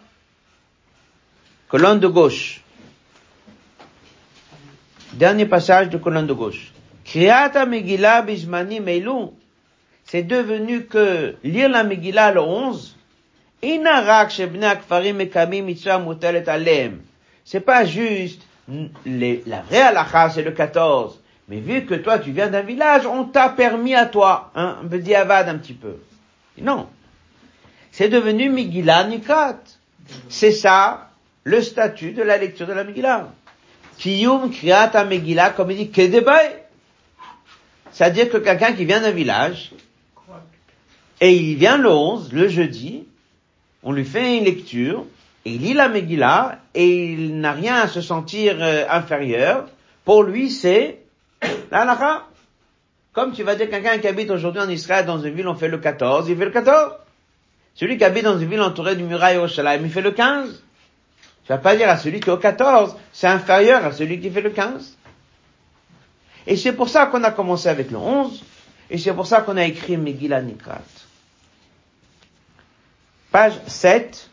[1.69, 2.61] colonne de gauche.
[5.15, 6.71] Dernier passage de colonne de gauche.
[7.07, 9.33] Kriyata Megillah Bishmani Meilou.
[10.05, 12.99] C'est devenu que lire la Megillah le 11,
[13.63, 14.31] Inarak.
[17.45, 21.21] C'est pas juste la vraie halakha, c'est le 14.
[21.49, 24.87] Mais vu que toi tu viens d'un village, on t'a permis à toi, hein, un
[24.87, 25.97] petit avad un petit peu.
[26.59, 26.89] Non.
[27.91, 29.59] C'est devenu Megillah Nikrat.
[30.29, 31.11] C'est ça,
[31.45, 33.29] le statut de la lecture de la Megillah.
[33.99, 36.63] Kiyum Kriyat Megillah, comme il dit, Kedebay.
[37.93, 39.73] C'est-à-dire que quelqu'un qui vient d'un village,
[41.21, 43.05] et il vient le 11, le jeudi,
[43.83, 45.05] on lui fait une lecture,
[45.45, 49.67] il lit la Megillah, et il n'a rien à se sentir euh, inférieur.
[50.05, 51.01] Pour lui, c'est
[51.71, 52.27] la halakha.
[53.13, 55.69] Comme tu vas dire quelqu'un qui habite aujourd'hui en Israël dans une ville, on fait
[55.69, 56.95] le 14, il fait le 14.
[57.75, 60.63] Celui qui habite dans une ville entourée du muraille au Shalaim, il fait le 15.
[61.45, 64.31] Tu vas pas dire à celui qui est au 14, c'est inférieur à celui qui
[64.31, 64.97] fait le 15.
[66.47, 68.43] Et c'est pour ça qu'on a commencé avec le 11,
[68.91, 70.81] et c'est pour ça qu'on a écrit Megillah Nikrat.
[73.31, 74.31] Page 7.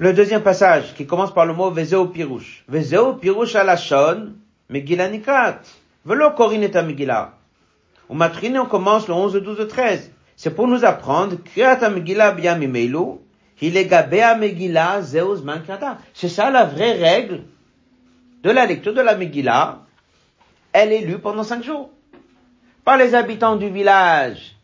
[0.00, 2.64] Le deuxième passage, qui commence par le mot Vezeo Pirouche.
[2.68, 4.32] Vezeo Pirouche alashon,
[4.70, 5.60] Megillah Nikrat.
[6.06, 7.34] Velo Korin et Megillah.
[8.08, 10.10] Au matriné, on commence le 11, 12, 13.
[10.36, 13.18] C'est pour nous apprendre, Kriyat Megillah biyamimeilu,
[13.60, 15.98] Hilegabea Megillah Zeus Mankrata.
[16.14, 17.42] C'est ça la vraie règle
[18.42, 19.80] de la lecture de la Megillah.
[20.72, 21.90] Elle est lue pendant cinq jours.
[22.86, 24.56] Par les habitants du village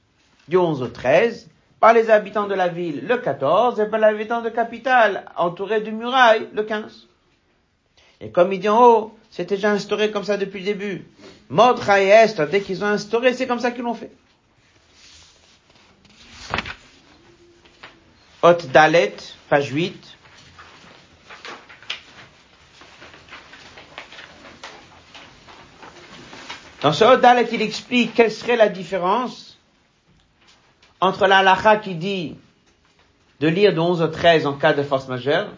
[0.48, 4.06] du 11 au 13, par les habitants de la ville le 14 et par les
[4.06, 7.06] habitants de capitale entourés de murailles le 15.
[8.20, 11.04] Et comme il dit en haut, c'est déjà instauré comme ça depuis le début.
[11.50, 14.10] Motra et Est, dès qu'ils ont instauré, c'est comme ça qu'ils l'ont fait.
[18.42, 19.16] Hot Dalet,
[19.48, 20.16] page 8.
[26.82, 29.45] Dans ce Hot Dalet, il explique quelle serait la différence
[31.00, 32.36] entre la halakha qui dit
[33.40, 35.48] de lire de 11 au 13 en cas de force majeure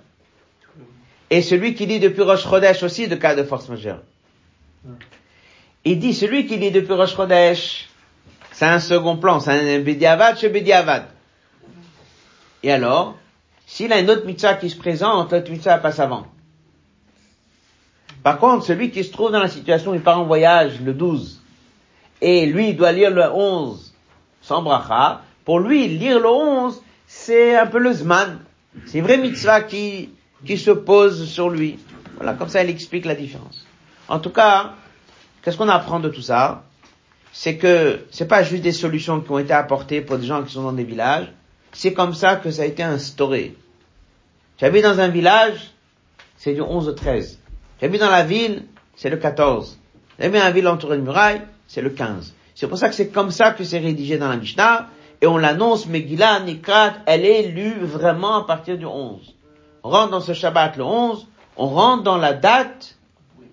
[1.30, 4.00] et celui qui dit depuis Rosh Chodesh aussi de cas de force majeure.
[5.84, 7.88] Il dit celui qui dit depuis Rosh Chodesh,
[8.52, 11.06] c'est un second plan, c'est un Bediavad chez Bediavad.
[12.62, 13.16] Et alors,
[13.66, 16.26] s'il a une autre mitzvah qui se présente, l'autre mitzvah passe avant.
[18.22, 21.40] Par contre, celui qui se trouve dans la situation, il part en voyage le 12,
[22.20, 23.94] et lui doit lire le 11
[24.42, 28.40] sans bracha, pour lui, lire le 11, c'est un peu le zman.
[28.84, 30.10] C'est une vraie mitzvah qui,
[30.44, 31.78] qui se pose sur lui.
[32.16, 33.66] Voilà, comme ça, elle explique la différence.
[34.08, 34.74] En tout cas,
[35.40, 36.64] qu'est-ce qu'on apprend de tout ça?
[37.32, 40.52] C'est que c'est pas juste des solutions qui ont été apportées pour des gens qui
[40.52, 41.32] sont dans des villages.
[41.72, 43.56] C'est comme ça que ça a été instauré.
[44.60, 45.70] J'habite dans un village,
[46.36, 47.38] c'est du 11 au 13.
[47.80, 48.64] J'habite dans la ville,
[48.96, 49.78] c'est le 14.
[50.18, 52.34] J'habite dans la ville entourée de murailles, c'est le 15.
[52.54, 55.36] C'est pour ça que c'est comme ça que c'est rédigé dans la Mishnah, et on
[55.36, 59.34] l'annonce, Megillah, Nikrat, elle est lue vraiment à partir du 11.
[59.82, 61.26] On rentre dans ce Shabbat le 11,
[61.56, 62.96] on rentre dans la date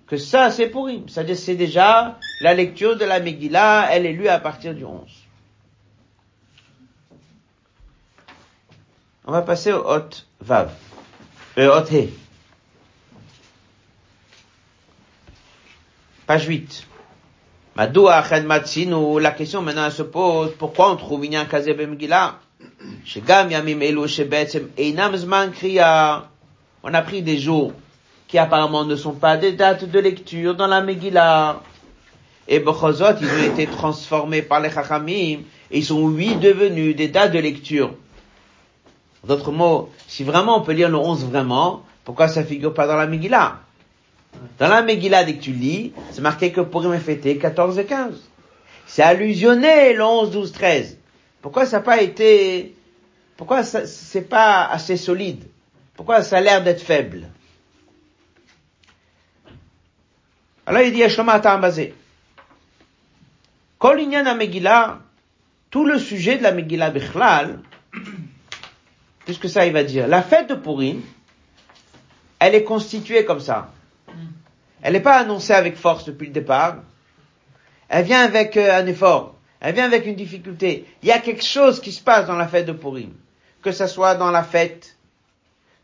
[0.06, 1.02] que ça c'est pourri.
[1.08, 5.00] C'est-à-dire c'est déjà la lecture de la Megillah, elle est lue à partir du 11.
[9.26, 10.72] On va passer au Hot Vav.
[11.58, 12.10] Euh, Hot He.
[16.28, 16.86] Page 8.
[17.78, 17.88] La
[19.32, 21.44] question maintenant se pose, pourquoi on trouve Inyan
[25.14, 26.28] Zman Kriya.
[26.82, 27.72] On a pris des jours
[28.28, 31.60] qui apparemment ne sont pas des dates de lecture dans la Megillah.
[32.48, 37.08] Et Bechozot, ils ont été transformés par les Chachamim, et ils sont oui devenus des
[37.08, 37.92] dates de lecture.
[39.26, 42.96] D'autres mots, si vraiment on peut lire le 11 vraiment, pourquoi ça figure pas dans
[42.96, 43.58] la Megillah?
[44.58, 47.84] Dans la Megillah, dès que tu lis, c'est marqué que pour est fêté 14 et
[47.84, 48.14] 15.
[48.86, 50.98] C'est allusionné le 11, 12, 13.
[51.42, 52.74] Pourquoi ça n'a pas été,
[53.36, 55.44] pourquoi c'est pas assez solide?
[55.94, 57.28] Pourquoi ça a l'air d'être faible?
[60.66, 61.02] Alors il dit
[64.34, 64.98] Megillah,
[65.70, 67.60] tout le sujet de la Megillah Bichlal,
[69.24, 71.02] puisque ça il va dire, la fête de Purim,
[72.38, 73.72] elle est constituée comme ça.
[74.86, 76.76] Elle n'est pas annoncée avec force depuis le départ.
[77.88, 79.34] Elle vient avec euh, un effort.
[79.58, 80.86] Elle vient avec une difficulté.
[81.02, 83.10] Il y a quelque chose qui se passe dans la fête de Purim.
[83.62, 84.96] Que ce soit dans la fête,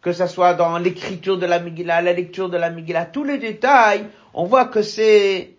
[0.02, 3.38] que ce soit dans l'écriture de la Megillah, la lecture de la Megillah, tous les
[3.38, 5.56] détails, on voit que c'est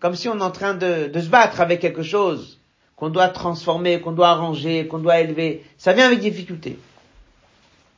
[0.00, 2.58] comme si on est en train de, se battre avec quelque chose
[2.96, 5.66] qu'on doit transformer, qu'on doit arranger, qu'on doit élever.
[5.76, 6.78] Ça vient avec difficulté.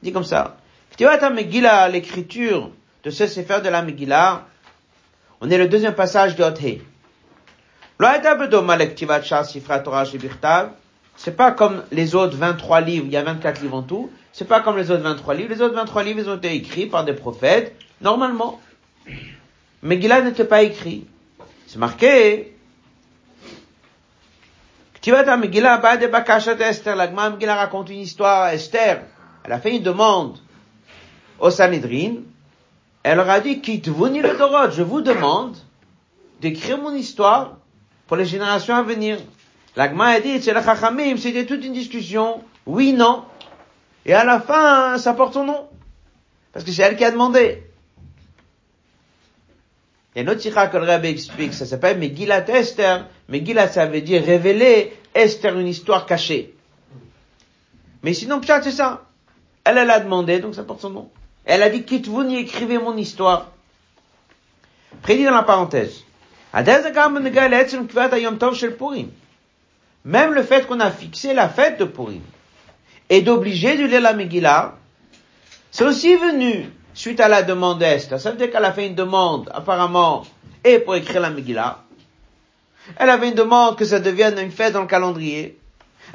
[0.03, 0.57] Dit comme ça.
[0.99, 2.73] Tu vois, ta Megillah, l'écriture
[3.05, 4.45] de ce Sefer de la Megillah,
[5.41, 6.83] on est le deuxième passage de Hothé.
[11.17, 14.47] C'est pas comme les autres 23 livres, il y a 24 livres en tout, c'est
[14.47, 15.49] pas comme les autres 23 livres.
[15.49, 18.61] Les autres 23 livres, ils ont été écrits par des prophètes, normalement.
[19.83, 21.07] Megillah n'était pas écrit.
[21.67, 22.55] C'est marqué.
[25.07, 25.79] Megillah
[27.55, 29.05] raconte une histoire à Esther.
[29.43, 30.37] Elle a fait une demande
[31.39, 32.17] au Sanhedrin.
[33.09, 35.57] Elle leur a dit, quitte vous ni le Dorot, je vous demande
[36.41, 37.59] d'écrire mon histoire
[38.09, 39.19] pour les générations à venir.
[39.77, 42.43] L'agma a dit, c'est la Chachamim, c'était toute une discussion.
[42.67, 43.23] Oui, non.
[44.07, 45.69] Et à la fin, ça porte son nom.
[46.53, 47.63] Parce que c'est elle qui a demandé.
[50.17, 53.07] Autre sikha que le Rabbi explique, ça s'appelle Megillat Esther.
[53.29, 56.57] Megillat, ça veut dire révéler Esther, une histoire cachée.
[58.03, 59.05] Mais sinon, peut c'est ça.
[59.63, 61.11] Elle, elle a demandé, donc ça porte son nom.
[61.47, 63.53] Elle a dit, quitte vous n'y écrivez mon histoire.
[65.03, 66.03] Prédit dans la parenthèse.
[70.05, 72.23] Même le fait qu'on a fixé la fête de Purim
[73.09, 74.75] et d'obliger de lire la Megillah,
[75.71, 78.19] c'est aussi venu suite à la demande d'Esther.
[78.21, 80.25] Ça veut dire qu'elle a fait une demande, apparemment,
[80.65, 81.85] et pour écrire la Megillah.
[82.97, 85.59] Elle avait une demande que ça devienne une fête dans le calendrier.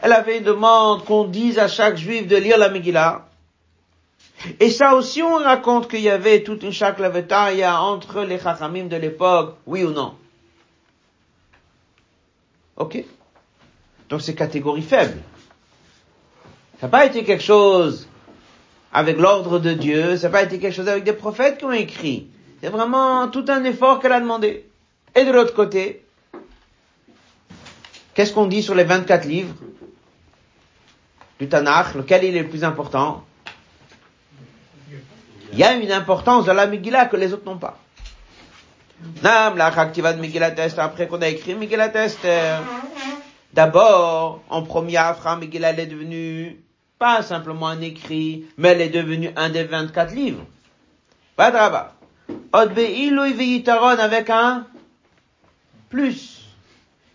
[0.02, 3.26] Elle avait une demande qu'on dise à chaque juif de lire la Megillah.
[4.60, 8.96] Et ça aussi, on raconte qu'il y avait toute une chaklavetaria entre les chachamim de
[8.96, 10.16] l'époque, oui ou non?
[12.78, 13.04] Ok
[14.10, 15.18] Donc c'est catégorie faible.
[16.80, 18.08] Ça n'a pas été quelque chose
[18.92, 21.72] avec l'ordre de Dieu, ça n'a pas été quelque chose avec des prophètes qui ont
[21.72, 22.28] écrit.
[22.62, 24.66] C'est vraiment tout un effort qu'elle a demandé.
[25.16, 26.04] Et de l'autre côté,
[28.14, 29.54] qu'est-ce qu'on dit sur les 24 livres
[31.40, 33.24] du Tanakh, lequel est le plus important?
[35.54, 37.78] Il y a une importance dans la Megillah que les autres n'ont pas.
[39.24, 42.62] Nam, la de Megillat Esther, après qu'on a écrit Megillat Esther.
[43.54, 46.62] D'abord, en premier Afra, Megillah est devenu
[46.98, 50.46] pas simplement un écrit, mais elle est devenue un des 24 livres.
[51.36, 51.96] Pas de rabat.
[54.00, 54.68] avec un
[55.90, 56.42] plus.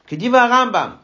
[0.06, 0.98] Que dit Rambam?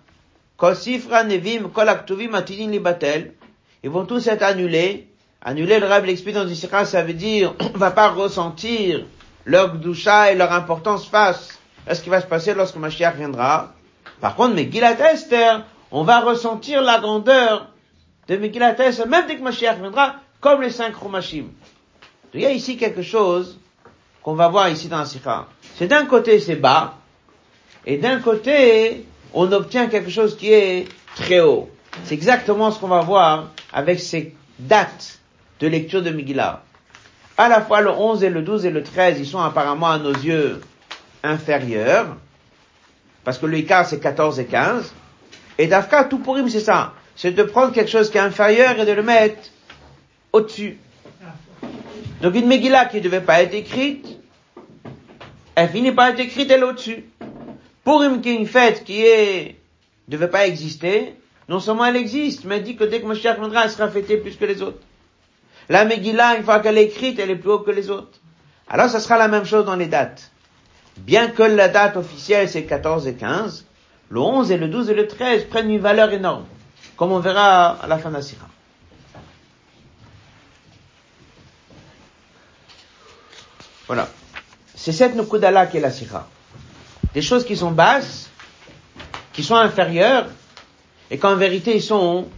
[0.57, 3.35] Kol sifra nevim, kol aktuvim atidin libatel.
[3.83, 5.12] Ils vont tous être annulés.
[5.45, 9.07] Annuler, le rêve l'explique dans du ça veut dire, on va pas ressentir
[9.45, 13.75] leur doucha et leur importance face à ce qui va se passer lorsque Mashiach viendra.
[14.21, 17.69] Par contre, Megillat Esther, on va ressentir la grandeur
[18.29, 21.47] de Megillat Esther, même dès que Mashiach viendra, comme les cinq Chumashim.
[22.35, 23.59] Il y a ici quelque chose
[24.23, 25.47] qu'on va voir ici dans la Sikha.
[25.77, 26.95] C'est d'un côté c'est bas,
[27.85, 31.69] et d'un côté, on obtient quelque chose qui est très haut.
[32.05, 35.19] C'est exactement ce qu'on va voir avec ces dates
[35.63, 36.61] de lecture de Megillah.
[37.39, 39.99] À la fois le 11 et le 12 et le 13, ils sont apparemment à
[39.99, 40.61] nos yeux
[41.23, 42.17] inférieurs,
[43.23, 44.93] parce que le Icar c'est 14 et 15,
[45.59, 48.85] et Dafka, tout pour c'est ça, c'est de prendre quelque chose qui est inférieur et
[48.85, 49.51] de le mettre
[50.33, 50.79] au-dessus.
[52.21, 54.19] Donc une Megillah qui ne devait pas être écrite,
[55.55, 57.05] elle finit par être écrite, elle est au-dessus.
[57.85, 59.57] Pour une, une fête qui est,
[60.09, 61.15] ne devait pas exister,
[61.49, 64.17] non seulement elle existe, mais elle dit que dès que Mashiach viendra, elle sera fêtée
[64.17, 64.81] plus que les autres.
[65.69, 68.19] La Megillah, une fois qu'elle est écrite, elle est plus haute que les autres.
[68.69, 70.31] Alors ça sera la même chose dans les dates.
[70.99, 73.67] Bien que la date officielle c'est 14 et 15,
[74.11, 76.45] le 11 et le 12 et le 13 prennent une valeur énorme,
[76.97, 78.47] comme on verra à la fin de la Sira.
[83.87, 84.09] Voilà.
[84.75, 86.29] C'est cette Nukudala qui est la Sira.
[87.15, 88.31] Des choses qui sont basses,
[89.33, 90.27] qui sont inférieures,
[91.11, 92.29] et qu'en vérité ils sont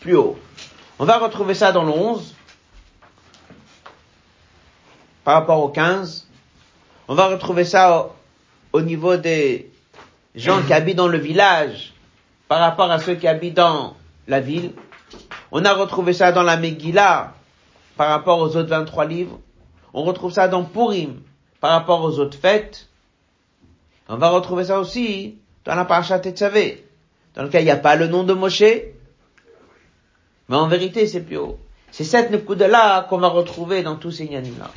[0.00, 0.38] plus hauts.
[0.98, 2.35] On va retrouver ça dans le 11,
[5.26, 6.28] par rapport au 15.
[7.08, 8.10] On va retrouver ça
[8.72, 9.72] au, niveau des
[10.36, 11.94] gens qui habitent dans le village
[12.46, 13.96] par rapport à ceux qui habitent dans
[14.28, 14.70] la ville.
[15.50, 17.34] On a retrouvé ça dans la Megillah
[17.96, 19.40] par rapport aux autres 23 livres.
[19.92, 21.20] On retrouve ça dans Purim
[21.60, 22.86] par rapport aux autres fêtes.
[24.08, 26.86] On va retrouver ça aussi dans la Parashat Tetzavé,
[27.34, 28.62] dans lequel il n'y a pas le nom de Moshe,
[30.48, 31.58] mais en vérité c'est plus haut.
[31.90, 34.70] C'est cette Nekuda-là qu'on va retrouver dans tous ces yanim-là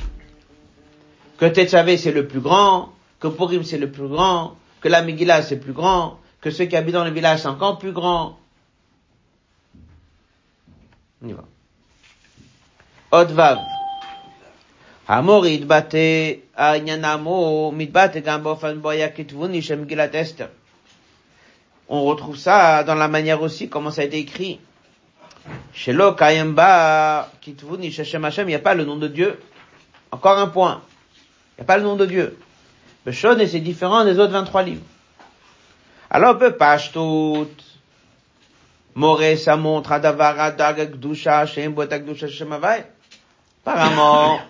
[1.39, 2.89] que Tetzavé c'est le plus grand,
[3.19, 6.75] que Purim c'est le plus grand, que la Megillah c'est plus grand, que ceux qui
[6.75, 8.37] habitent dans le village sont encore plus grands.
[11.23, 11.43] On y va.
[13.11, 13.59] Odvav.
[15.07, 17.05] Hamor yitbate העניין
[17.73, 20.47] מתבטא גם באופן בו היה כתבוני של מגילת אסתר.
[21.89, 24.59] On retrouve ça dans la manière aussi comment ça a été écrit.
[25.73, 29.39] Shelo kayemba kitvuni sheshem Hashem, il n'y a pas le nom de Dieu.
[30.11, 30.81] Encore un point
[31.60, 32.38] n'y a pas le nom de Dieu.
[33.04, 34.82] Le Shon, c'est différent des autres 23 livres.
[36.10, 36.54] Alors, peu
[36.92, 37.48] tout.
[38.94, 42.84] Moré, ça montre Adavara, Gdusha, Shem, Botak, Gdusha, Shemavai.
[43.64, 44.40] Apparemment,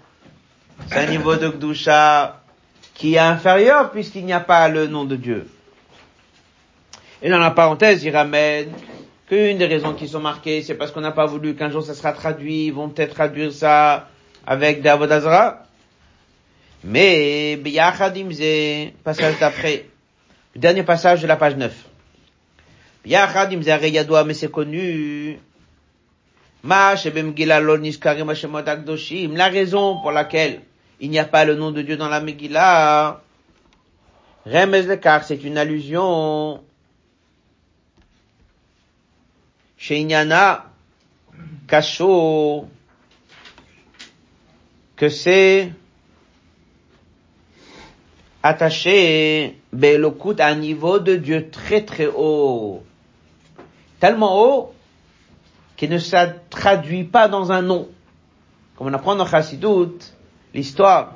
[0.88, 2.40] c'est un niveau de Gdusha
[2.94, 5.49] qui est inférieur puisqu'il n'y a pas le nom de Dieu.
[7.23, 8.73] Et dans la parenthèse, il ramène
[9.27, 11.94] qu'une des raisons qui sont marquées, c'est parce qu'on n'a pas voulu qu'un jour ça
[11.94, 14.09] sera traduit, ils vont peut-être traduire ça
[14.46, 15.66] avec Davodazra.
[16.85, 19.87] Mais, Biyachadim, c'est passage d'après.
[20.55, 21.73] Le dernier passage de la page 9.
[23.05, 25.38] Biyachadim, Yadoua, mais c'est connu.
[26.62, 26.95] La
[29.49, 30.61] raison pour laquelle
[31.01, 33.23] il n'y a pas le nom de Dieu dans la Megillah,
[34.47, 36.62] Remez le car c'est une allusion.
[39.77, 40.66] Chez Inyana,
[41.66, 42.69] Kasho,
[44.97, 45.73] que c'est
[48.42, 52.82] attaché Belokut à un niveau de Dieu très très haut.
[53.99, 54.74] Tellement haut
[55.76, 56.16] qu'il ne se
[56.49, 57.88] traduit pas dans un nom.
[58.76, 59.99] Comme on apprend dans Chassidut,
[60.55, 61.14] l'histoire.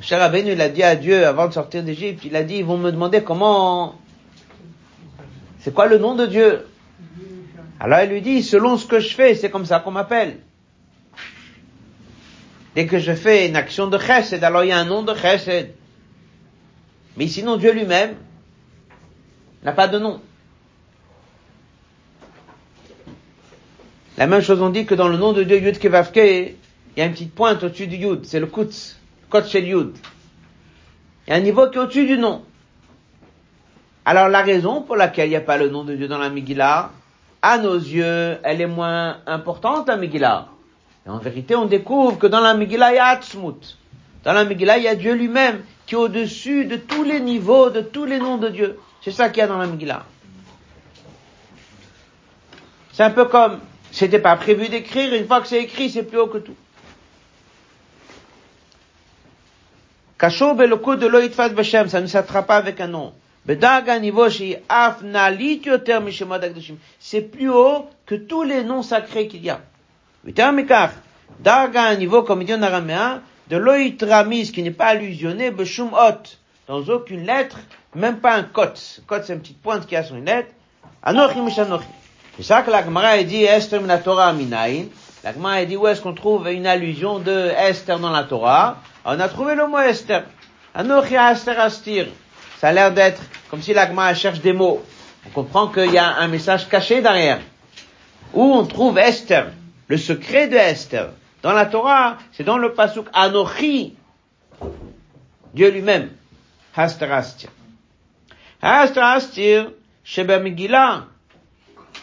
[0.00, 2.64] Cher Rabbeinu, il a dit à Dieu avant de sortir d'Égypte, il a dit, ils
[2.64, 3.94] vont me demander comment,
[5.60, 6.66] c'est quoi le nom de Dieu?
[7.78, 10.38] Alors il lui dit, selon ce que je fais, c'est comme ça qu'on m'appelle.
[12.74, 15.14] Dès que je fais une action de chesed, alors il y a un nom de
[15.14, 15.74] chesed.
[17.16, 18.16] Mais sinon, Dieu lui-même
[19.62, 20.20] n'a pas de nom.
[24.18, 26.54] La même chose on dit que dans le nom de Dieu Yud Kevavke, il
[26.96, 28.98] y a une petite pointe au-dessus du Yud, c'est le Kutz,
[29.30, 29.96] Kotz Shel Yud.
[31.26, 32.44] Il y a un niveau qui est au-dessus du nom.
[34.04, 36.28] Alors la raison pour laquelle il n'y a pas le nom de Dieu dans la
[36.28, 36.90] Megillah,
[37.40, 40.48] à nos yeux, elle est moins importante, la Megillah.
[41.06, 43.78] Et en vérité, on découvre que dans la Megillah, il y a Atzmut.
[44.24, 47.70] Dans la Megillah, il y a Dieu lui-même qui est au-dessus de tous les niveaux,
[47.70, 48.78] de tous les noms de Dieu.
[49.02, 50.04] C'est ça qu'il y a dans la Megillah.
[52.92, 53.58] C'est un peu comme,
[53.90, 56.54] c'était pas prévu d'écrire, une fois que c'est écrit, c'est plus haut que tout.
[60.18, 63.12] Kasho beloko de loitfas b'shem, ça ne s'attrape pas avec un nom.
[67.00, 69.60] C'est plus haut que tous les noms sacrés qu'il y a.
[71.40, 76.36] Daga niveau, comme il dit en araméen, de loitramis, qui n'est pas allusionné, b'shum hot,
[76.68, 77.58] dans aucune lettre,
[77.94, 78.74] même pas un kot.
[79.06, 80.50] Kot, c'est une petite pointe qui a sur une lettre.
[81.02, 81.86] Anochi mishanochi.
[82.36, 84.86] C'est ça que la Gemara dit Esther la Torah minayin.
[85.22, 88.78] La Gemara dit où est-ce qu'on trouve une allusion de Esther dans la Torah?
[89.04, 90.24] On a trouvé le mot Esther.
[90.74, 92.06] Anochi Esther Astir.
[92.58, 93.20] Ça a l'air d'être
[93.50, 94.82] comme si la Gemara cherche des mots.
[95.26, 97.40] On comprend qu'il y a un message caché derrière.
[98.32, 99.48] Où on trouve Esther,
[99.88, 101.10] le secret de Esther.
[101.42, 103.96] Dans la Torah, c'est dans le pasuk Anochi.
[105.54, 106.10] Dieu lui-même.
[106.76, 107.50] Esther Astir.
[108.62, 109.72] Esther Astir,
[110.04, 111.06] Sheba Megillah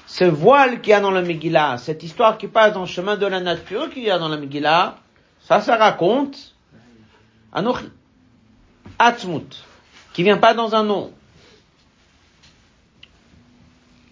[0.09, 3.15] ce voile qu'il y a dans la Megillah, cette histoire qui passe dans le chemin
[3.15, 4.95] de la nature qu'il y a dans la Megillah,
[5.41, 6.55] ça, ça raconte
[7.53, 7.85] Anochi,
[8.97, 9.63] Atzmut,
[10.13, 11.13] qui vient pas dans un nom.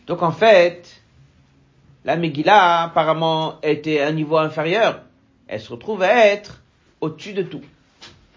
[0.05, 1.01] Donc en fait,
[2.05, 5.01] la Megillah apparemment était à un niveau inférieur.
[5.47, 6.61] Elle se retrouve à être
[7.01, 7.61] au-dessus de tout.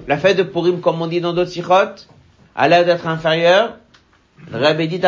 [0.07, 2.07] La fête de Purim, comme on dit dans d'autres sikhot,
[2.55, 3.77] a l'air d'être inférieure.
[4.51, 5.01] Le Rabbi dit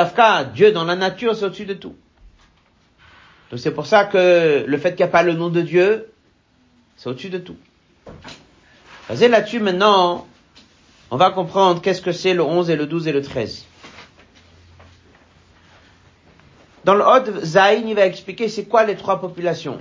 [0.54, 1.94] Dieu dans la nature, c'est au-dessus de tout.
[3.50, 6.08] Donc c'est pour ça que le fait qu'il n'y a pas le nom de Dieu,
[6.96, 7.56] c'est au-dessus de tout.
[9.08, 10.26] Basé là-dessus maintenant,
[11.10, 13.66] on va comprendre qu'est-ce que c'est le 11 et le 12 et le 13.
[16.84, 19.78] Dans le Hod, Zayn, il va expliquer c'est quoi les trois populations.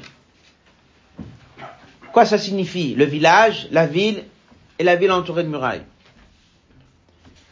[2.14, 2.96] Quoi ça signifie?
[2.96, 4.26] Le village, la ville
[4.80, 5.84] et la ville entourée de murailles.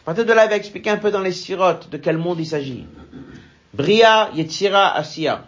[0.03, 2.39] À partir de là, il va expliquer un peu dans les sirotes de quel monde
[2.39, 2.86] il s'agit.
[3.74, 5.45] Bria, Yetzira, Asiya.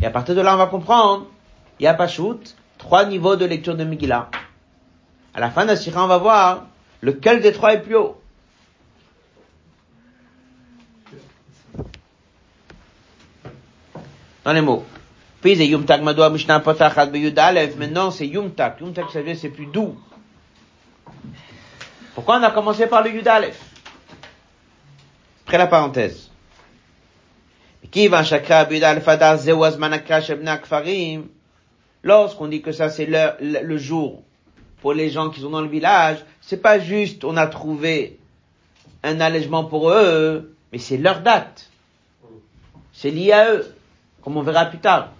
[0.00, 1.26] Et à partir de là, on va comprendre,
[1.80, 1.94] il
[2.78, 4.30] trois niveaux de lecture de Megillah.
[5.34, 6.66] À la fin de la Sira, on va voir
[7.02, 8.20] lequel des trois est plus haut.
[14.44, 14.84] Dans les mots.
[15.40, 17.06] Puis, c'est Yumtak Madoua Mishnah Potachat.
[17.06, 18.80] Maintenant, c'est Yumtak.
[18.80, 19.96] Yumtak, ça veut dire c'est plus doux.
[22.16, 23.60] Pourquoi on a commencé par le Yud Aleph?
[25.44, 26.30] Après la parenthèse.
[32.02, 34.22] Lorsqu'on dit que ça c'est le, le, jour
[34.80, 38.18] pour les gens qui sont dans le village, c'est pas juste on a trouvé
[39.02, 41.70] un allègement pour eux, mais c'est leur date.
[42.92, 43.74] C'est lié à eux,
[44.22, 45.12] comme on verra plus tard.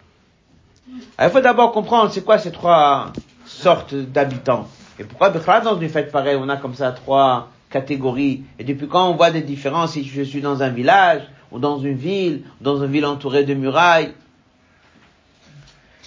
[0.89, 3.13] Il faut d'abord comprendre c'est quoi ces trois
[3.45, 4.69] sortes d'habitants.
[4.99, 5.31] Et pourquoi
[5.61, 8.45] dans une fête pareille, on a comme ça trois catégories.
[8.59, 11.23] Et depuis quand on voit des différences si je suis dans un village,
[11.53, 14.13] ou dans une ville, dans une ville entourée de murailles?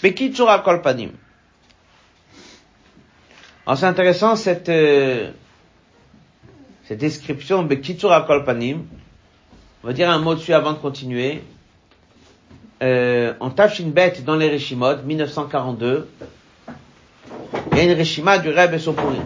[0.01, 1.11] Bekitsura Kolpanim?
[3.65, 5.32] Alors c'est intéressant cette, euh,
[6.86, 8.86] cette description Bekitsura Kolpanim?
[9.84, 11.43] On va dire un mot dessus avant de continuer.
[12.82, 16.07] Euh, en Tafshin Bet dans les Reshimot, 1942,
[17.71, 19.25] il y a une Reshima du Rebbe Sopurim.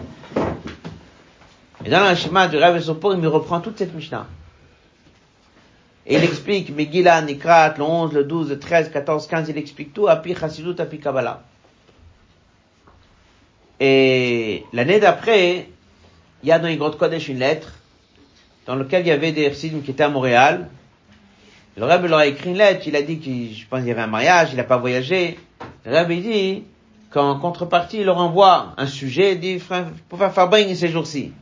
[1.84, 4.26] Et dans la Reshima du Rebbe Sopurim, il reprend toute cette Mishnah.
[6.06, 9.94] Et il explique Megillah, Nikrat, le 11, le 12, le 13, 14, 15, il explique
[9.94, 11.42] tout, Api Chassidut, Api Kabbalah.
[13.80, 15.68] Et l'année d'après,
[16.42, 17.72] il y a dans les Kodesh une lettre,
[18.66, 20.68] dans laquelle il y avait des Chassidim qui étaient à Montréal.
[21.76, 23.92] Le Rebbe leur a écrit une lettre, il a dit qu'il, je pense qu'il y
[23.92, 25.38] avait un mariage, il n'a pas voyagé.
[25.84, 26.64] Le Rebbe dit
[27.10, 29.62] qu'en contrepartie, il leur envoie un sujet, il dit,
[30.08, 31.32] pour faire Fabring ces jours-ci.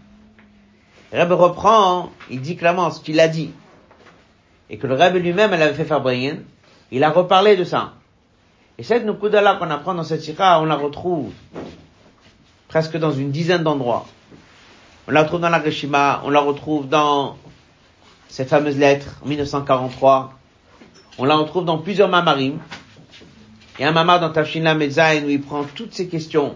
[1.13, 3.53] Le Rebbe reprend, il dit clairement ce qu'il a dit
[4.73, 6.03] et que le Rebbe lui-même, elle avait fait faire
[6.91, 7.93] il a reparlé de ça.
[8.79, 11.31] Et cette Nukuda-là qu'on apprend dans cette sira, on la retrouve
[12.69, 14.07] presque dans une dizaine d'endroits.
[15.07, 17.37] On la retrouve dans la Reshima, on la retrouve dans
[18.33, 20.33] cette fameuse lettre, en 1943.
[21.19, 22.61] On la retrouve dans plusieurs mamarim.
[23.79, 26.55] A un mamar dans Tafshinla Mezain où il prend toutes ces questions.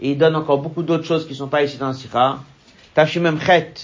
[0.00, 2.42] Et il donne encore beaucoup d'autres choses qui ne sont pas ici dans la sira.
[2.94, 3.74] Tafshim Memchet,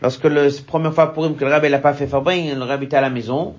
[0.00, 2.84] Lorsque le première fois pour him que le rabbi n'a pas fait Fabrin, le rabbi
[2.84, 3.56] était à la maison,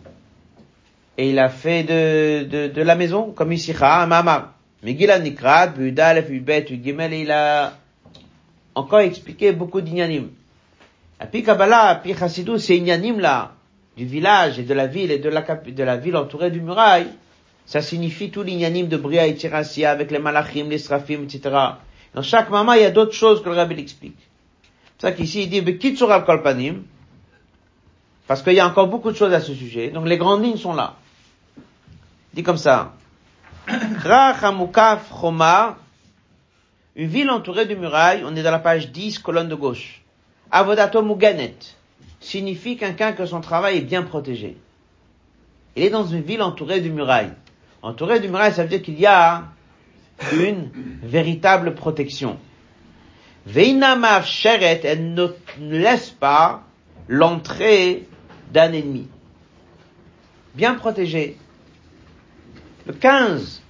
[1.18, 4.54] et il a fait de, de, de la maison, comme ici, un mamar.
[4.82, 7.74] Mais Nikrat, Budalef, Ubet, Gimel, il a
[8.76, 10.30] encore expliqué beaucoup d'ignanim.
[11.32, 13.54] Puis Kabbalah, puis Chassidou, c'est ignanim là,
[13.96, 17.10] du village et de la ville et de la, de la ville entourée du muraille.
[17.66, 21.56] Ça signifie tout l'ignanim de Bria et Tirassia avec les malachim, les srafim, etc.
[22.14, 24.18] Dans chaque moment, il y a d'autres choses que le rabbi explique.
[24.98, 26.84] C'est ça qu'ici, il dit, Bekitsur al kolpanim,
[28.28, 29.90] parce qu'il y a encore beaucoup de choses à ce sujet.
[29.90, 30.96] Donc les grandes lignes sont là.
[32.34, 32.94] Il dit comme ça.
[35.22, 35.78] Choma,
[36.96, 40.03] une ville entourée de murailles, on est dans la page 10, colonne de gauche.
[40.54, 41.76] Avodato Muganet
[42.20, 44.56] signifie quelqu'un que son travail est bien protégé.
[45.76, 47.34] Il est dans une ville entourée de murailles.
[47.82, 49.46] Entourée de murailles, ça veut dire qu'il y a
[50.32, 50.70] une
[51.02, 52.38] véritable protection.
[53.48, 55.28] Veinamav Sheret, elle ne
[55.60, 56.62] laisse pas
[57.08, 58.08] l'entrée
[58.52, 59.08] d'un ennemi.
[60.54, 61.36] Bien protégé.
[62.86, 63.64] Le 15,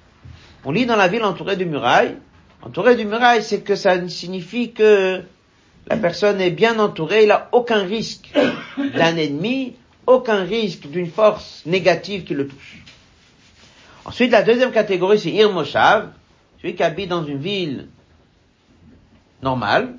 [0.66, 2.18] on lit dans la ville entourée de murailles.
[2.62, 5.24] Entourée de murailles, c'est que ça signifie que
[5.88, 8.32] la personne est bien entourée, il n'a aucun risque
[8.96, 9.76] d'un ennemi,
[10.08, 12.84] aucun risque d'une force négative qui le touche.
[14.06, 16.12] Ensuite, la deuxième catégorie, c'est Irmoshav,
[16.62, 17.88] celui qui habite dans une ville
[19.42, 19.96] normale.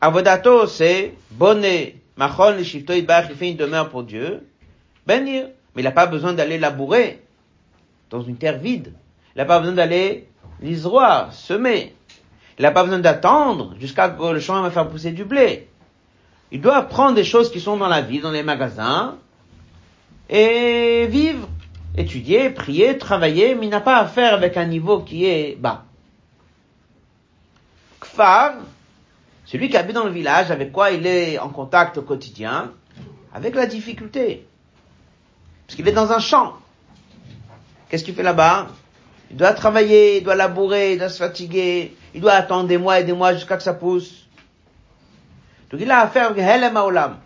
[0.00, 4.46] Avodato, c'est bonnet, machon, shifto, il fait une demeure pour Dieu.
[5.06, 5.48] Benir.
[5.74, 7.22] Mais il n'a pas besoin d'aller labourer
[8.10, 8.94] dans une terre vide.
[9.34, 10.26] Il n'a pas besoin d'aller
[10.60, 11.94] l'isoir, semer.
[12.58, 15.68] Il n'a pas besoin d'attendre jusqu'à que le champ va faire pousser du blé.
[16.50, 19.16] Il doit prendre des choses qui sont dans la vie, dans les magasins,
[20.28, 21.48] et vivre,
[21.96, 25.84] étudier, prier, travailler, mais il n'a pas à faire avec un niveau qui est bas.
[28.00, 28.54] Kfar,
[29.44, 32.72] celui qui habite dans le village, avec quoi il est en contact au quotidien,
[33.34, 34.46] avec la difficulté.
[35.66, 36.54] Parce qu'il est dans un champ.
[37.88, 38.68] Qu'est-ce qu'il fait là-bas?
[39.30, 42.98] Il doit travailler, il doit labourer, il doit se fatiguer, il doit attendre des mois
[42.98, 44.26] et des mois jusqu'à que ça pousse.
[45.70, 47.18] Donc il a affaire avec Helem Olam.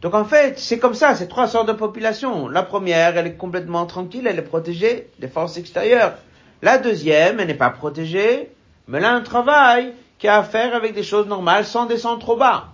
[0.00, 2.48] Donc en fait, c'est comme ça, c'est trois sortes de populations.
[2.48, 6.14] La première, elle est complètement tranquille, elle est protégée des forces extérieures.
[6.62, 8.50] La deuxième, elle n'est pas protégée,
[8.88, 12.18] mais elle a un travail qui a à faire avec des choses normales sans descendre
[12.18, 12.68] trop bas.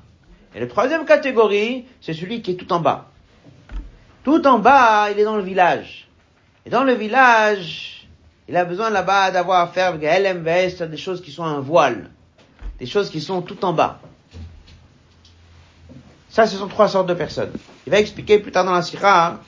[0.54, 3.06] Et la troisième catégorie, c'est celui qui est tout en bas.
[4.22, 6.06] Tout en bas, il est dans le village.
[6.64, 7.97] Et dans le village,
[8.48, 12.10] il a besoin là-bas d'avoir à faire avec des choses qui sont un voile.
[12.78, 14.00] Des choses qui sont tout en bas.
[16.30, 17.52] Ça, ce sont trois sortes de personnes.
[17.86, 19.40] Il va expliquer plus tard dans la Sira,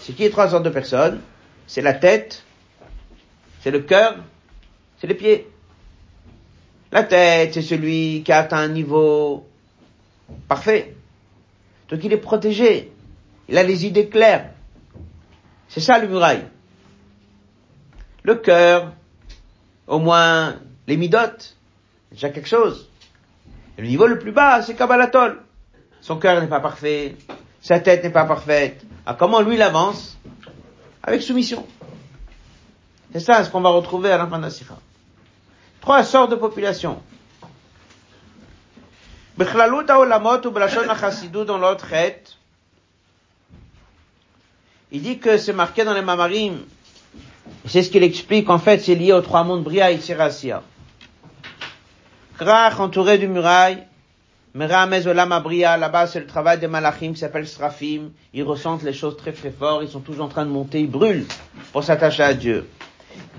[0.00, 1.20] c'est qui les trois sortes de personnes
[1.66, 2.44] C'est la tête,
[3.60, 4.16] c'est le cœur,
[5.00, 5.48] c'est les pieds.
[6.92, 9.46] La tête, c'est celui qui a atteint un niveau
[10.48, 10.94] parfait.
[11.88, 12.92] Donc il est protégé.
[13.48, 14.50] Il a les idées claires.
[15.68, 16.44] C'est ça le muraille.
[18.22, 18.92] Le cœur,
[19.86, 20.56] au moins
[20.86, 21.56] les midotes,
[22.10, 22.88] déjà quelque chose.
[23.78, 25.42] Le niveau le plus bas, c'est Kabbalatol.
[26.00, 27.16] Son cœur n'est pas parfait,
[27.60, 28.82] sa tête n'est pas parfaite.
[29.06, 30.18] Alors comment lui il avance
[31.02, 31.66] Avec soumission.
[33.12, 34.40] C'est ça ce qu'on va retrouver à la fin
[35.80, 37.02] Trois sortes de populations.
[44.90, 46.58] Il dit que c'est marqué dans les Mamarim.
[47.66, 48.50] C'est ce qu'il explique.
[48.50, 50.62] En fait, c'est lié aux trois mondes Bria et Sirasia.
[52.38, 53.84] Krach entouré du muraille.
[54.54, 58.10] Meramez Olam Bria, là-bas, c'est le travail des Malachim qui s'appelle Srafim.
[58.34, 59.82] Ils ressentent les choses très très fort.
[59.82, 60.80] Ils sont toujours en train de monter.
[60.80, 61.26] Ils brûlent
[61.72, 62.68] pour s'attacher à Dieu.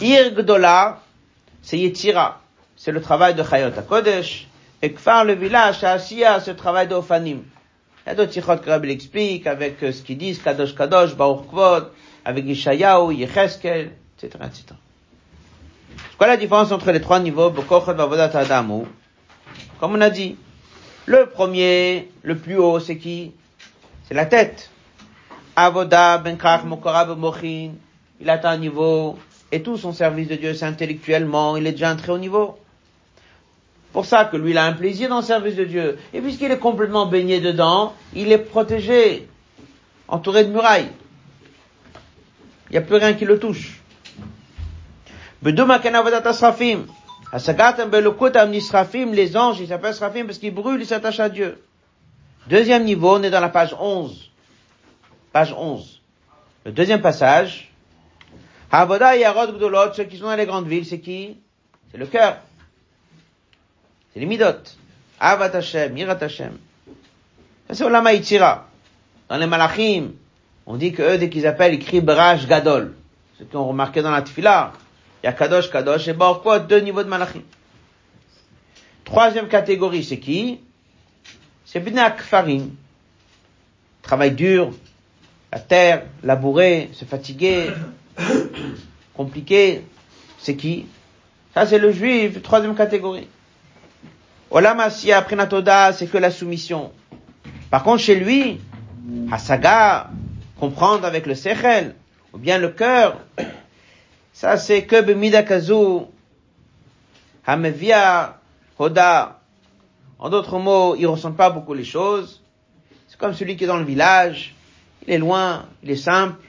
[0.01, 0.33] Ir
[1.61, 2.41] c'est Yetzira.
[2.75, 4.47] C'est le travail de Chayot HaKodesh.
[4.81, 7.43] Et Kfar, le village, Asiya, c'est le travail d'Ofanim.
[8.05, 11.45] Il y d'autres tichot Rabbi explique avec euh, ce qu'ils disent, Kadosh Kadosh, Baruch
[12.26, 14.63] avec Ishayahu, Yecheskel, etc., etc.
[16.09, 18.84] C'est quoi la différence entre les trois niveaux, Bokochot, Vavodat, Adamu?
[19.80, 20.38] Comme on a dit,
[21.05, 23.34] le premier, le plus haut, c'est qui?
[24.07, 24.69] C'est la tête.
[25.55, 27.71] Avoda, Benkrach, Mokorab, Mochin,
[28.19, 29.17] il atteint un niveau,
[29.51, 32.57] et tout son service de Dieu, c'est intellectuellement, il est déjà un très haut niveau
[33.93, 35.99] pour ça que lui, il a un plaisir dans le service de Dieu.
[36.13, 39.28] Et puisqu'il est complètement baigné dedans, il est protégé,
[40.07, 40.89] entouré de murailles.
[42.74, 43.80] Il n'y a plus rien qui le touche.
[45.43, 45.59] Les
[49.38, 51.63] anges, ils s'appellent Srafim parce qu'ils brûlent, ils s'attachent à Dieu.
[52.47, 54.32] Deuxième niveau, on est dans la page 11.
[55.32, 56.01] Page 11.
[56.65, 57.71] Le deuxième passage.
[58.71, 61.38] Ceux qui sont dans les grandes villes, c'est qui?
[61.91, 62.38] C'est le cœur.
[64.11, 64.63] C'est les midot.
[65.19, 66.57] Avat Hashem, Yirat Hashem.
[67.67, 68.09] Ça c'est Olama.
[69.30, 70.13] Dans les Malachim,
[70.66, 72.93] on dit que eux, dès qu'ils appellent, ils crient Brach Gadol.
[73.38, 74.74] Ce qu'on remarqué dans la Tfila.
[75.24, 77.41] Il y a Kadosh, Kadosh et quoi deux niveaux de Malachim.
[79.05, 80.59] Troisième catégorie, c'est qui?
[81.66, 82.72] C'est Bnei Akfarim.
[84.01, 84.72] Travail dur,
[85.51, 87.70] la terre, labourer, se fatiguer,
[89.14, 89.82] compliqué.
[90.39, 90.88] C'est qui?
[91.53, 93.28] Ça, c'est le juif, troisième catégorie.
[94.51, 96.91] Olam Asiya, Prinatoda, c'est que la soumission.
[97.70, 98.59] Par contre, chez lui,
[99.32, 100.09] Hasaga,
[100.59, 101.95] comprendre avec le sechel,
[102.33, 103.19] ou bien le cœur,
[104.33, 106.05] ça c'est que Bemidakazu,
[107.45, 108.39] Hamevia,
[108.79, 109.39] Hoda.
[110.19, 112.41] En d'autres mots, il ressent pas beaucoup les choses.
[113.07, 114.55] C'est comme celui qui est dans le village,
[115.05, 116.39] il est loin, il est simple,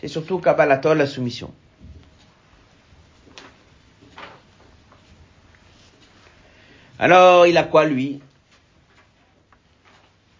[0.00, 1.52] c'est surtout Kabbalatol, la soumission.
[6.98, 8.20] Alors, il a quoi lui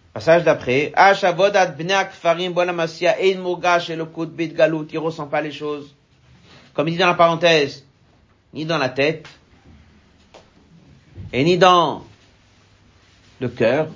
[3.89, 4.87] elokut bit galut.
[4.91, 5.95] Il ressent pas les choses.
[6.73, 7.85] Comme il dit dans la parenthèse,
[8.53, 9.27] ni dans la tête,
[11.31, 12.03] et ni dans
[13.39, 13.87] le cœur.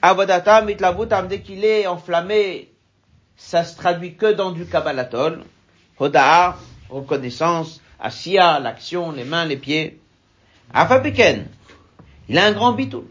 [0.00, 2.70] Avodata mitlavutam, dès qu'il est enflammé,
[3.36, 5.44] ça se traduit que dans du kabbalatol.
[5.98, 6.56] Hoda'a,
[6.90, 10.00] reconnaissance, Asiya, l'action, les mains, les pieds.
[10.72, 11.46] Afapiken,
[12.28, 13.04] il a un grand bitoul.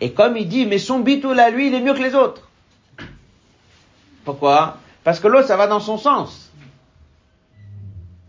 [0.00, 2.48] Et comme il dit, mais son bitoul à lui, il est mieux que les autres.
[4.24, 4.78] Pourquoi?
[5.04, 6.52] Parce que l'autre, ça va dans son sens.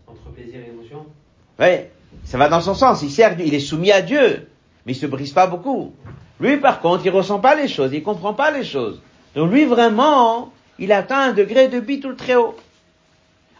[0.06, 1.06] Entre plaisir et émotion?
[1.58, 1.86] Oui,
[2.24, 3.02] ça va dans son sens.
[3.02, 4.48] Il sert, il est soumis à Dieu,
[4.84, 5.94] mais il se brise pas beaucoup.
[6.40, 9.00] Lui, par contre, il ressent pas les choses, il comprend pas les choses.
[9.34, 12.56] Donc lui, vraiment, il atteint un degré de bitoul très haut.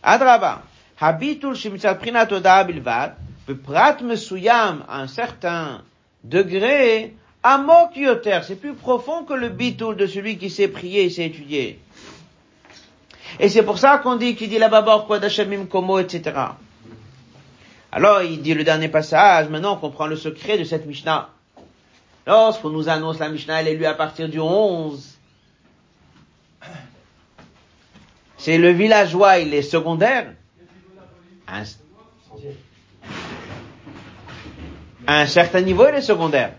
[0.03, 0.63] Adraba,
[0.99, 3.17] habitul shimitzat prinatoda bilvad,
[3.63, 5.83] prat mesuyam à un certain
[6.25, 11.11] degré, amok yoter, c'est plus profond que le bitoul de celui qui sait prier et
[11.11, 11.79] sait étudier.
[13.39, 16.37] Et c'est pour ça qu'on dit, qu'il dit là-bas, quoi d'Hachamim Komo, etc.
[17.93, 21.29] Alors, il dit le dernier passage, maintenant on comprend le secret de cette Mishnah.
[22.27, 25.19] Lorsqu'on nous annonce la Mishnah, elle est lue à partir du 11.
[28.37, 30.33] C'est le villageois, il est secondaire.
[31.49, 31.65] Un-
[35.07, 36.53] un certain niveau, il est secondaire.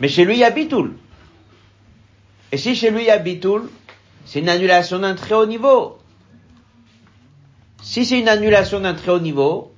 [0.00, 0.94] Mais chez lui, il y a Bitoul.
[2.52, 3.68] Et si chez lui, il y a Bitoul,
[4.24, 5.98] c'est une annulation d'un très haut niveau.
[7.82, 9.72] Si c'est une annulation d'un très haut niveau,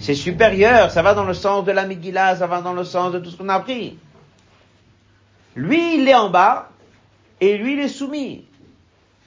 [0.00, 3.12] c'est supérieur, ça va dans le sens de la Megillah, ça va dans le sens
[3.12, 3.98] de tout ce qu'on a appris.
[5.54, 6.70] Lui, il est en bas,
[7.40, 8.44] et lui, il est soumis.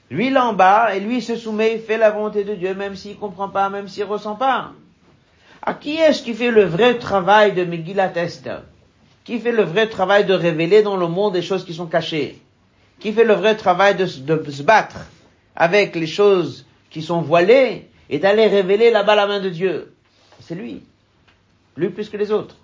[0.10, 2.56] Lui, il est en bas, et lui, il se soumet, il fait la volonté de
[2.56, 4.72] Dieu, même s'il comprend pas, même s'il ressent pas.
[5.62, 8.64] À qui est-ce qui fait le vrai travail de Megillat Esther
[9.25, 12.41] Qui fait le vrai travail de révéler dans le monde des choses qui sont cachées
[13.01, 14.97] Qui fait le vrai travail de, s- de se battre
[15.57, 19.95] avec les choses qui sont voilées et d'aller révéler là-bas la main de Dieu
[20.41, 20.83] C'est lui.
[21.77, 22.57] Lui plus que les autres.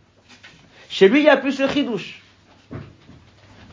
[0.88, 2.20] Chez lui, il y a plus le chidouche.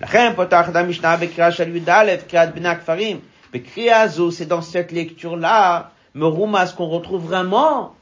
[0.01, 3.19] לכן פותחת המשנה בקריאה של י"א, קריאת בני הכפרים.
[3.53, 5.81] בקריאה הזו, c'est dans cette lecture-là,
[6.15, 7.95] מרומז qu'on retrouve vraiment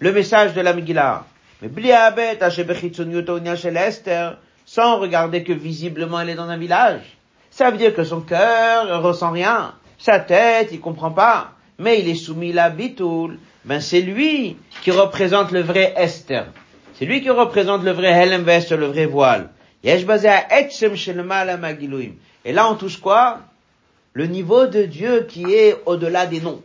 [0.00, 1.24] le message de la Megillah.
[1.61, 6.49] Mais bli abet, asher bechitzoniut au shel Esther, sans regarder que visiblement elle est dans
[6.49, 7.17] un village.
[7.49, 9.73] Ça veut dire que son cœur ressent rien.
[9.97, 11.53] Sa tête, il comprend pas.
[11.79, 13.39] Mais il est soumis à bitoul.
[13.65, 16.47] Ben, c'est lui qui représente le vrai Esther.
[16.93, 19.49] C'est lui qui représente le vrai Helem Vest, le vrai voile.
[19.83, 19.93] Et
[22.53, 23.39] là, on touche quoi?
[24.13, 26.61] Le niveau de Dieu qui est au-delà des noms.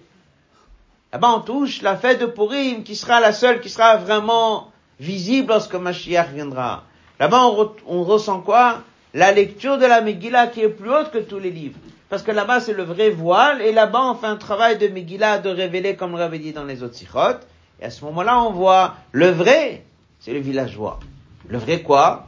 [1.12, 4.71] Là-bas, on touche la fête de Purim, qui sera la seule qui sera vraiment
[5.02, 6.84] visible lorsque Mashiach viendra.
[7.18, 8.82] Là-bas, on, re- on ressent quoi?
[9.14, 11.78] La lecture de la Megillah qui est plus haute que tous les livres.
[12.08, 15.38] Parce que là-bas, c'est le vrai voile, et là-bas, on fait un travail de Megillah
[15.38, 17.40] de révéler, comme l'avait dit dans les autres sikhot.
[17.80, 19.82] Et à ce moment-là, on voit le vrai,
[20.20, 21.00] c'est le villageois.
[21.48, 22.26] Le vrai quoi?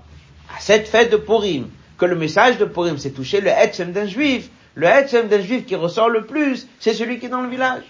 [0.54, 4.06] À cette fête de Purim, que le message de Purim, c'est toucher le Etzem d'un
[4.06, 4.50] juif.
[4.74, 7.84] Le Etzem d'un juif qui ressort le plus, c'est celui qui est dans le village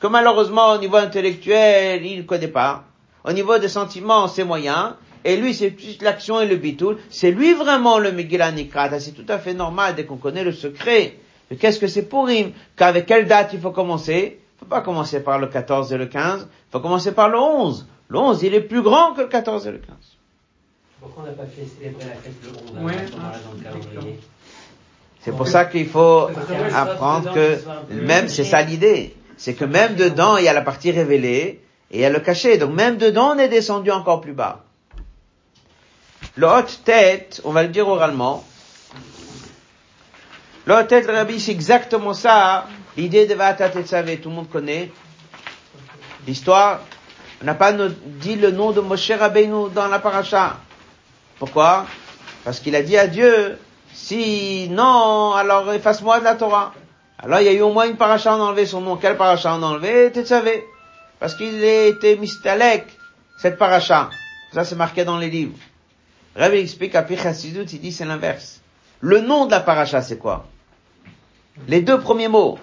[0.00, 2.84] que malheureusement au niveau intellectuel, il ne connaît pas.
[3.24, 4.96] Au niveau des sentiments, c'est moyen.
[5.24, 6.98] Et lui, c'est plus l'action et le bitoul.
[7.10, 9.00] C'est lui vraiment le Megillah Nikrat.
[9.00, 11.16] C'est tout à fait normal dès qu'on connaît le secret.
[11.50, 15.20] de Qu'est-ce que c'est Purim Qu'avec quelle date il faut commencer Il faut pas commencer
[15.20, 16.48] par le 14 et le 15.
[16.48, 17.86] Il faut commencer par le 11.
[18.08, 19.96] Le 11, il est plus grand que le 14 et le 15.
[21.00, 24.18] Pourquoi on n'a pas fait célébrer la fête le 11 Ouais, hein, dans le calendrier
[25.20, 26.28] C'est pour ça qu'il faut
[26.74, 27.58] apprendre que
[27.92, 29.14] même, c'est ça l'idée.
[29.36, 31.60] C'est que même dedans, il y a la partie révélée
[31.90, 32.58] et a le caché.
[32.58, 34.64] Donc même dedans, on est descendu encore plus bas.
[36.36, 38.44] Le haute tête, on va le dire oralement.
[40.66, 42.66] Le haute tête, le rabbi, c'est exactement ça.
[42.96, 44.90] L'idée de Vatat Tetzavé, tout le monde connaît.
[46.26, 46.80] L'histoire.
[47.40, 50.56] On n'a pas dit le nom de Moshe Rabbeinu dans la paracha.
[51.38, 51.86] Pourquoi?
[52.44, 53.56] Parce qu'il a dit à Dieu,
[53.92, 56.74] si non, alors efface-moi de la Torah.
[57.18, 58.96] Alors il y a eu au moins une paracha, a enlevé son nom.
[58.96, 60.64] Quelle paracha a enlevé Tetzavé.
[61.18, 62.86] Parce qu'il était mistalek,
[63.38, 64.10] cette paracha.
[64.52, 65.58] Ça c'est marqué dans les livres.
[66.36, 68.60] Rabbi explique à Pichasidut, il dit c'est l'inverse.
[69.00, 70.46] Le nom de la paracha c'est quoi?
[71.66, 72.58] Les deux premiers mots.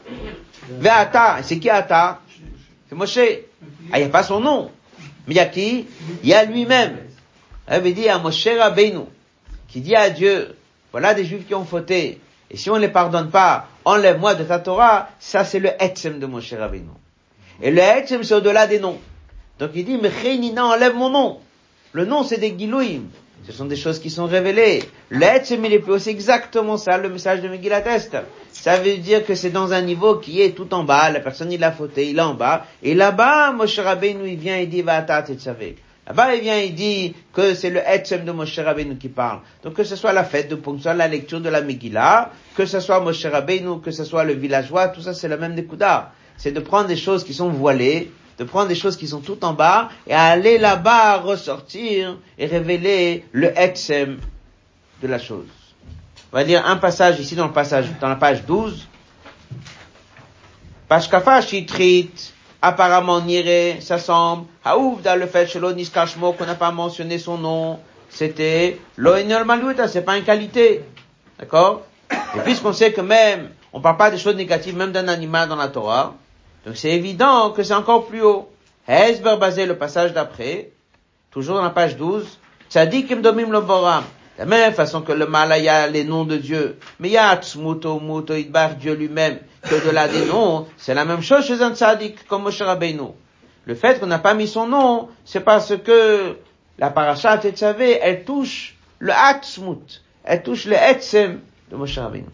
[0.70, 2.22] Ve'ata, c'est qui Ata?
[2.90, 3.20] C'est Moshe.
[3.92, 4.72] Ah, il n'y a pas son nom.
[5.28, 5.88] Mais il y a qui?
[6.24, 6.98] Il y a lui-même.
[7.68, 9.06] Rabbi dit à Moshe Rabbeinu,
[9.68, 10.56] qui dit à Dieu,
[10.92, 14.44] voilà des juifs qui ont fauté, et si on ne les pardonne pas, enlève-moi de
[14.44, 16.92] ta Torah, ça c'est le Etzem de Moshe Rabbeinu.
[17.62, 19.00] Et le Etzem c'est au-delà des noms.
[19.60, 21.40] Donc il dit, mais enlève mon nom.
[21.94, 23.04] Le nom c'est des Gilouim.
[23.46, 24.84] Ce sont des choses qui sont révélées.
[25.12, 28.18] L'Etzem il est plus c'est exactement ça, le message de Megillat Est.
[28.52, 31.52] Ça veut dire que c'est dans un niveau qui est tout en bas, la personne
[31.52, 34.82] il a fauté, il est en bas, et là-bas, Moshe Rabbeinu il vient et dit,
[34.82, 35.76] va à savez.
[36.08, 39.40] Là-bas, il vient, il dit que c'est le Etzem de Moshe Rabbeinu qui parle.
[39.64, 42.66] Donc, que ce soit la fête de Pong, soit la lecture de la Megillah, que
[42.66, 46.12] ce soit Moshe Rabbeinu, que ce soit le villageois, tout ça, c'est le même Nekuda.
[46.38, 49.44] C'est de prendre des choses qui sont voilées, de prendre des choses qui sont tout
[49.46, 54.20] en bas, et aller là-bas ressortir et révéler le Etzem
[55.02, 55.48] de la chose.
[56.32, 58.88] On va dire un passage ici dans le passage, dans la page 12.
[60.88, 62.12] Pashkafa Shitrit,
[62.62, 67.38] apparemment Niré, ça semble, Haouf dans le fait Shelo Niskashmo qu'on n'a pas mentionné son
[67.38, 67.80] nom,
[68.10, 70.84] c'était Loenol Maluta, c'est pas une qualité.
[71.40, 71.84] D'accord?
[72.12, 75.56] Et puisqu'on sait que même, on parle pas des choses négatives même d'un animal dans
[75.56, 76.16] la Torah,
[76.66, 78.50] donc c'est évident que c'est encore plus haut.
[78.88, 80.72] Hezber basé le passage d'après,
[81.32, 82.40] toujours dans la page 12,
[82.70, 84.04] Tzadik Domim lo Boram.
[84.38, 86.78] De la même façon que le mal, a les noms de Dieu.
[87.00, 89.40] Mais il y a Tzmuto, Muto, Idbar, Dieu lui-même.
[89.64, 93.14] Que de là des noms, c'est la même chose chez un tzaddik comme Moshe Rabbeinu.
[93.66, 96.38] Le fait qu'on n'a pas mis son nom, c'est parce que
[96.78, 100.04] la parashat Tetzavé, elle touche le Atzmut.
[100.24, 101.40] Elle touche le Etzem
[101.72, 102.28] de Moshe Rabbeinu.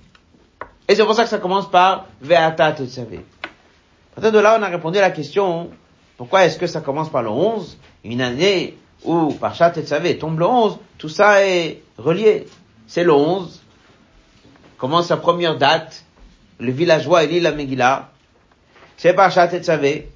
[0.89, 3.23] Et c'est pour ça que ça commence par Ve'ata Tetzavé.
[4.16, 5.70] Partir de là, on a répondu à la question,
[6.18, 7.78] pourquoi est-ce que ça commence par le 11?
[8.03, 9.55] Une année ou par
[10.05, 12.47] et tombe le 11, tout ça est relié.
[12.88, 13.62] C'est le 11,
[14.78, 16.03] commence sa première date,
[16.59, 18.09] le villageois lit la Megillah,
[18.97, 20.09] c'est par et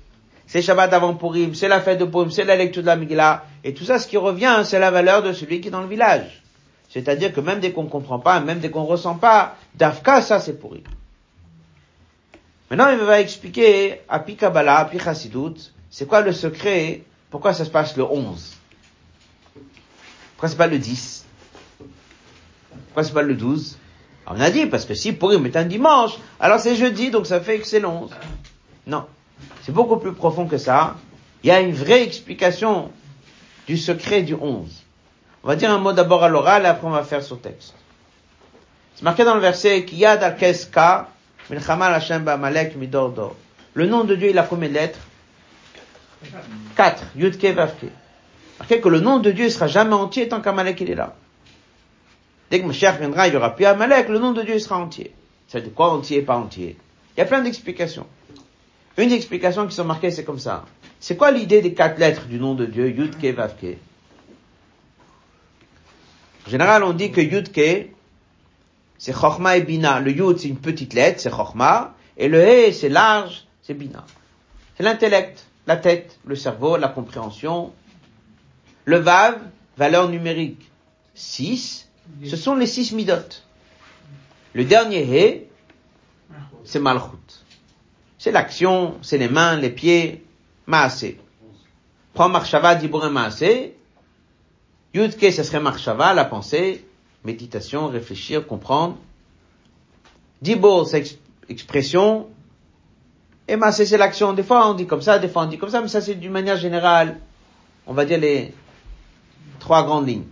[0.48, 3.46] c'est Shabbat avant Purim, c'est la fête de Purim, c'est la lecture de la Megillah,
[3.64, 5.88] et tout ça, ce qui revient, c'est la valeur de celui qui est dans le
[5.88, 6.43] village.
[6.89, 10.60] C'est-à-dire que même dès qu'on comprend pas, même dès qu'on ressent pas, Dafka, ça c'est
[10.60, 10.84] pourri.
[12.76, 17.69] Maintenant, il va expliquer à Pikabala, à Pichasidut, c'est quoi le secret, pourquoi ça se
[17.69, 18.53] passe le 11.
[20.34, 21.26] Pourquoi c'est pas le 10
[22.88, 23.78] Pourquoi c'est pas le 12
[24.28, 27.39] On a dit, parce que si Purim est un dimanche, alors c'est jeudi, donc ça
[27.39, 28.11] fait que c'est le 11.
[28.88, 29.05] Non.
[29.63, 30.97] C'est beaucoup plus profond que ça.
[31.43, 32.91] Il y a une vraie explication
[33.67, 34.84] du secret du 11.
[35.45, 37.73] On va dire un mot d'abord à l'oral, et après on va faire son texte.
[38.95, 41.11] C'est marqué dans le verset, Kiyad al-Keska.
[41.50, 41.60] Le
[43.88, 45.00] nom de Dieu, il a combien de lettres?
[46.76, 47.04] Quatre.
[47.16, 47.86] Yudke Vavke
[48.60, 51.16] marqué que le nom de Dieu sera jamais entier tant qu'Amalek il est là.
[52.50, 55.14] Dès que Mashiach viendra, il y aura plus Amalek, le nom de Dieu sera entier.
[55.48, 56.78] C'est de quoi entier, pas entier?
[57.16, 58.08] Il y a plein d'explications.
[58.98, 60.66] Une des explications qui sont marquées, c'est comme ça.
[61.00, 63.78] C'est quoi l'idée des quatre lettres du nom de Dieu, Yudke, Vavke?
[66.48, 67.89] En général, on dit que Yudke,
[68.98, 70.00] c'est Chochma et Bina.
[70.00, 71.96] Le Yud, c'est une petite lettre, c'est Chochma.
[72.18, 74.06] Et le He, c'est large, c'est Bina.
[74.78, 77.74] C'est l'intellect, la tête, le cerveau, la compréhension,
[78.86, 79.39] le Vav,
[79.78, 80.70] valeur numérique
[81.16, 81.88] 6,
[82.26, 83.41] ce sont les six midot.
[84.54, 85.48] Le dernier He,
[86.64, 87.43] c'est Malchut.
[88.18, 90.24] C'est l'action, c'est les mains, les pieds,
[90.68, 91.20] Maasé.
[92.14, 93.76] Prends Marshava, Dibourin Maasé.
[94.93, 96.86] Yudke, ce serait Marshava, la pensée,
[97.26, 98.97] méditation, réfléchir, comprendre.
[100.41, 101.19] Dibur, c'est
[101.49, 102.28] expression.
[103.47, 104.34] Et Maasé, c'est l'action.
[104.34, 106.15] Des fois, on dit comme ça, des fois, on dit comme ça, mais ça, c'est
[106.15, 107.19] d'une manière générale.
[107.88, 108.53] On va dire les,
[109.59, 110.26] trois grandes lignes.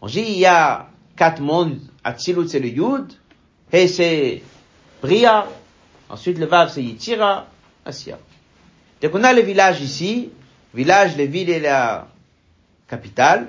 [0.00, 1.80] On dit, il y a quatre mondes.
[2.04, 3.12] Atzilut, c'est le Yud.
[3.72, 4.42] He, c'est
[5.02, 5.46] Bria.
[6.08, 7.46] Ensuite, le Vav, c'est Yitira.
[7.84, 8.18] Asia.
[9.02, 10.30] Donc, on a le village ici.
[10.74, 12.08] Village, les villes et la
[12.88, 13.48] capitale.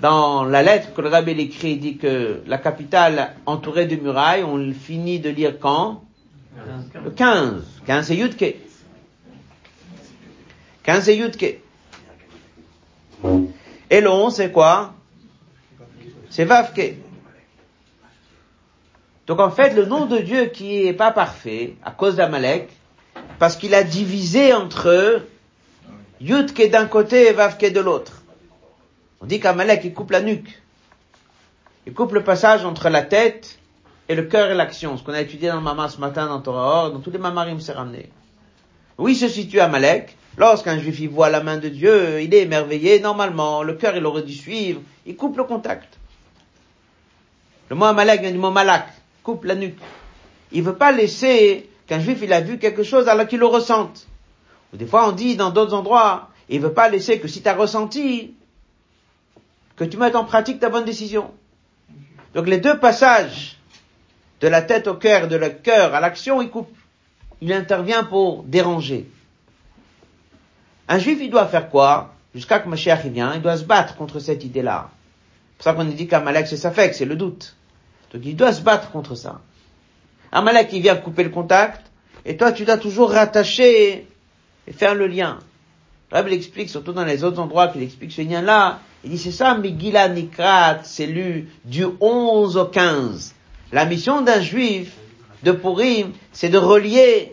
[0.00, 4.44] Dans la lettre que le rabbi écrit, il dit que la capitale entourée de murailles,
[4.44, 6.04] on finit de lire quand?
[7.04, 7.62] Le 15.
[7.86, 8.56] 15 c'est Yudke.
[10.84, 11.60] 15 c'est Yudke.
[13.90, 14.94] Et le 11, c'est quoi?
[16.30, 16.94] C'est Vavke.
[19.26, 22.70] Donc en fait, le nom de Dieu qui est pas parfait, à cause d'Amalek,
[23.38, 25.22] parce qu'il a divisé entre
[26.20, 28.19] Yudke d'un côté et Vavke de l'autre.
[29.20, 30.62] On dit qu'Amalek, il coupe la nuque.
[31.86, 33.58] Il coupe le passage entre la tête
[34.08, 34.96] et le cœur et l'action.
[34.96, 37.18] Ce qu'on a étudié dans le Mama ce matin dans Torah Or, dans tous les
[37.18, 38.10] Mamarim, c'est ramené.
[38.96, 40.16] Oui, se situe Amalek.
[40.38, 43.00] Lorsqu'un juif y voit la main de Dieu, il est émerveillé.
[43.00, 44.80] Normalement, le cœur, il aurait dû suivre.
[45.04, 45.98] Il coupe le contact.
[47.68, 48.88] Le mot Amalek vient du mot malak.
[49.22, 49.78] Coupe la nuque.
[50.52, 54.06] Il veut pas laisser qu'un juif, il a vu quelque chose alors qu'il le ressente.
[54.72, 57.48] Ou des fois, on dit dans d'autres endroits, il veut pas laisser que si tu
[57.48, 58.34] as ressenti,
[59.80, 61.30] que tu mettes en pratique ta bonne décision.
[62.34, 63.56] Donc les deux passages
[64.42, 66.76] de la tête au cœur, de le cœur à l'action, il coupe.
[67.40, 69.08] Il intervient pour déranger.
[70.86, 72.14] Un juif, il doit faire quoi?
[72.34, 74.90] Jusqu'à que Mashiach vient, il doit se battre contre cette idée-là.
[75.52, 77.56] C'est pour ça qu'on dit qu'Amalek, c'est sa c'est le doute.
[78.12, 79.40] Donc il doit se battre contre ça.
[80.30, 81.90] Amalek, il vient couper le contact,
[82.26, 84.06] et toi, tu dois toujours rattacher
[84.66, 85.38] et faire le lien.
[86.12, 89.54] Le explique, surtout dans les autres endroits qu'il explique ce lien-là, il dit c'est ça,
[89.54, 93.34] Megillah Nikrat, c'est lu du 11 au 15.
[93.72, 94.96] La mission d'un juif
[95.42, 97.32] de Purim, c'est de relier,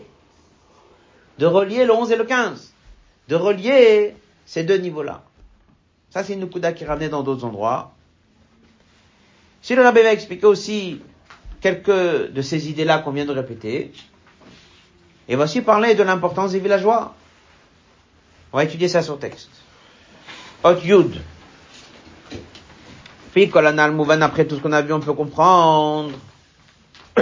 [1.38, 2.72] de relier le 11 et le 15.
[3.28, 4.14] De relier
[4.46, 5.22] ces deux niveaux-là.
[6.10, 7.92] Ça, c'est une Nukuda qui ramenait dans d'autres endroits.
[9.60, 11.02] Si le rabbin va expliquer aussi
[11.60, 13.92] quelques de ces idées-là qu'on vient de répéter,
[15.28, 17.14] et voici parler de l'importance des villageois.
[18.52, 19.50] On va étudier ça sur texte.
[20.64, 21.20] Hot Yud.
[23.31, 26.11] Puis, Kolanal Mouvan, après tout ce qu'on a vu, on peut comprendre.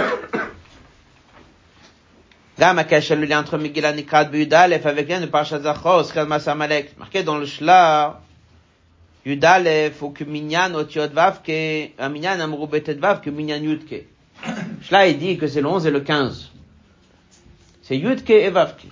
[2.58, 6.96] Gam le lien entre Megillah Nikrat Yudalef avec lien de Parashat Zachor, Schelmas Amalek.
[6.98, 8.20] Marqué dans le Shla,
[9.26, 14.06] Yudalef, ou que Minyan Otiot Vavke, un Minyan Amrou Betet Vavke, Minyan Yudke.
[14.82, 16.50] Shla, il dit que c'est le 11 et le 15.
[17.82, 18.86] C'est Yudke et Vavke.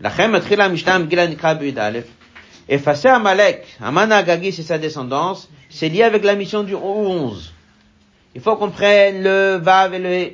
[0.00, 1.90] לכן מתחיל המשנה מגילה נקרא בי"א.
[2.69, 7.53] Effacer Amalek, Aman Agagi, c'est sa descendance, c'est lié avec la mission du 11.
[8.35, 10.31] Il faut qu'on prenne le Vav et le.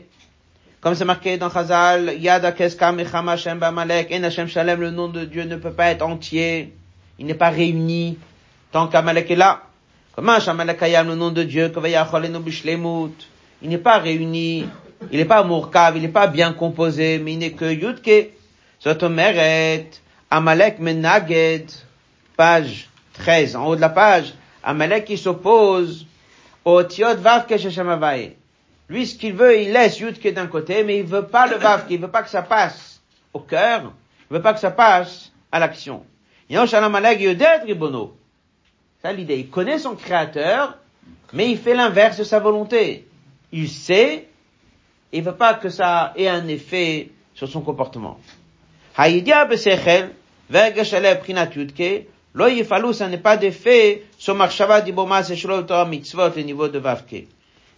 [0.82, 5.08] Comme c'est marqué dans Chazal, Yada Keskam Echam Hashem Ba'amalek, En Hashem Shalem, le nom
[5.08, 6.74] de Dieu ne peut pas être entier,
[7.20, 8.18] il n'est pas réuni,
[8.72, 9.62] tant qu'Amalek est là.
[10.16, 11.72] Comment Amalek le nom de Dieu,
[13.62, 14.66] il n'est pas réuni,
[15.12, 18.32] il n'est pas mourkav, il n'est pas bien composé, mais il n'est que Yudke.
[18.84, 19.90] Zotomeret,
[20.30, 21.72] Amalek Menaged,
[22.36, 26.06] page 13, en haut de la page, Amalek qui s'oppose
[26.66, 28.36] au Tiot Vav Kesheshamavaye.
[28.90, 31.86] Lui, ce qu'il veut, il laisse Yudke d'un côté, mais il veut pas le Vav,
[31.90, 33.02] il veut pas que ça passe
[33.34, 33.94] au cœur,
[34.30, 36.06] il veut pas que ça passe à l'action.
[36.50, 36.82] Ça
[39.12, 39.38] l'idée.
[39.38, 40.78] Il connaît son créateur,
[41.32, 43.08] mais il fait l'inverse de sa volonté.
[43.52, 44.28] Il sait,
[45.12, 48.20] et il veut pas que ça ait un effet sur son comportement.
[48.98, 50.12] Haïdia besechel,
[50.50, 56.32] prinat yudke, Lo yifalou, ça n'est pas de fait, somar shabbat iboma sechrol torah mitzvot,
[56.36, 57.28] le niveau de vavke.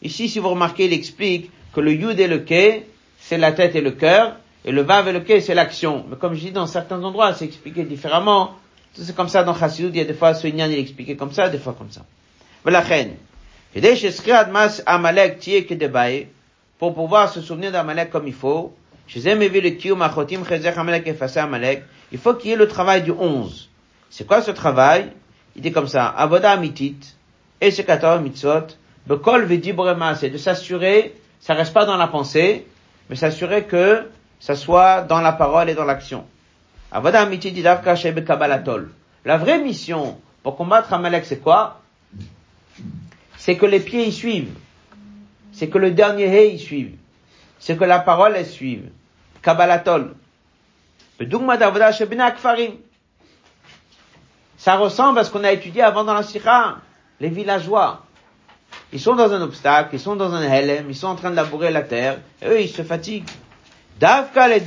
[0.01, 2.83] Ici, si vous remarquez, il explique que le yud et le ke,
[3.19, 6.05] c'est la tête et le cœur, et le vav et le ke, c'est l'action.
[6.09, 8.55] Mais comme je dis, dans certains endroits, c'est expliqué différemment.
[8.93, 11.17] C'est comme ça dans Chassidut, il y a des fois ce nyan, il est expliqué
[11.17, 12.05] comme ça, des fois comme ça.
[12.63, 12.81] Voilà,
[16.79, 18.73] pour pouvoir se souvenir d'Amalek comme il faut,
[19.13, 19.21] il
[22.17, 23.69] faut qu'il y ait le travail du 11.
[24.09, 25.11] C'est quoi ce travail?
[25.55, 26.97] Il dit comme ça, Avoda Amitit,
[27.61, 27.87] et c'est
[28.21, 28.67] mitzvot,
[29.07, 29.47] bekol
[30.17, 32.67] c'est de s'assurer, ça reste pas dans la pensée,
[33.09, 36.25] mais s'assurer que ça soit dans la parole et dans l'action.
[36.91, 38.89] Avoda Amitit didavka kabbalatol.
[39.23, 41.81] La vraie mission pour combattre Amalek, c'est quoi?
[43.37, 44.53] C'est que les pieds y suivent.
[45.51, 46.95] C'est que le dernier hé y suive.
[47.57, 48.89] C'est que la parole elle suive.
[49.41, 50.13] Kabbalatol.
[54.66, 56.78] Ça ressemble à ce qu'on a étudié avant dans la Sikha,
[57.20, 58.01] les villageois.
[58.91, 61.36] Ils sont dans un obstacle, ils sont dans un helem, ils sont en train de
[61.36, 63.30] labourer la terre, et eux, ils se fatiguent.
[64.01, 64.59] Les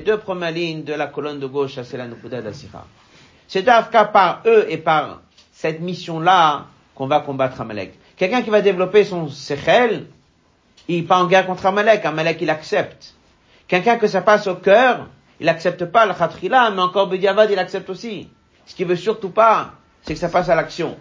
[0.00, 2.86] deux premières lignes de la colonne de gauche, c'est la Nukuda de la Sikha.
[3.46, 5.20] C'est Davka par eux et par
[5.52, 6.66] cette mission-là
[6.96, 7.94] qu'on va combattre Amalek.
[8.16, 10.06] Quelqu'un qui va développer son sechel,
[10.88, 12.04] il pas en guerre contre Amalek.
[12.04, 13.14] Amalek, il accepte.
[13.68, 15.06] Quelqu'un que ça passe au cœur,
[15.42, 18.28] il accepte pas le khatrila, mais encore Bediavad, il accepte aussi.
[18.64, 19.72] Ce qu'il veut surtout pas,
[20.02, 20.96] c'est que ça passe à l'action.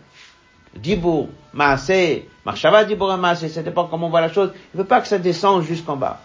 [0.76, 4.52] Dibour, Maasé, Marshava Dibour Maasé, ça dépend comment on voit la chose.
[4.74, 6.22] Il veut pas que ça descende jusqu'en bas.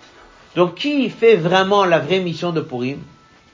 [0.54, 3.02] Donc, qui fait vraiment la vraie mission de Purim?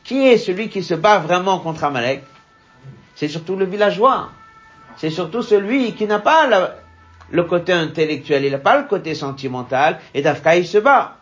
[0.04, 2.22] Qui est celui qui se bat vraiment contre Amalek?
[3.16, 4.28] C'est surtout le villageois.
[4.96, 6.48] C'est surtout celui qui n'a pas
[7.30, 11.16] le côté intellectuel, il n'a pas le côté sentimental, et d'Afka il se bat.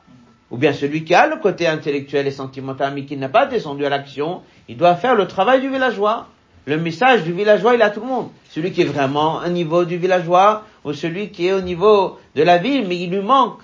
[0.51, 3.86] Ou bien celui qui a le côté intellectuel et sentimental, mais qui n'a pas descendu
[3.86, 6.26] à l'action, il doit faire le travail du villageois.
[6.66, 8.30] Le message du villageois, il a tout le monde.
[8.51, 12.42] Celui qui est vraiment un niveau du villageois, ou celui qui est au niveau de
[12.42, 13.61] la ville, mais il lui manque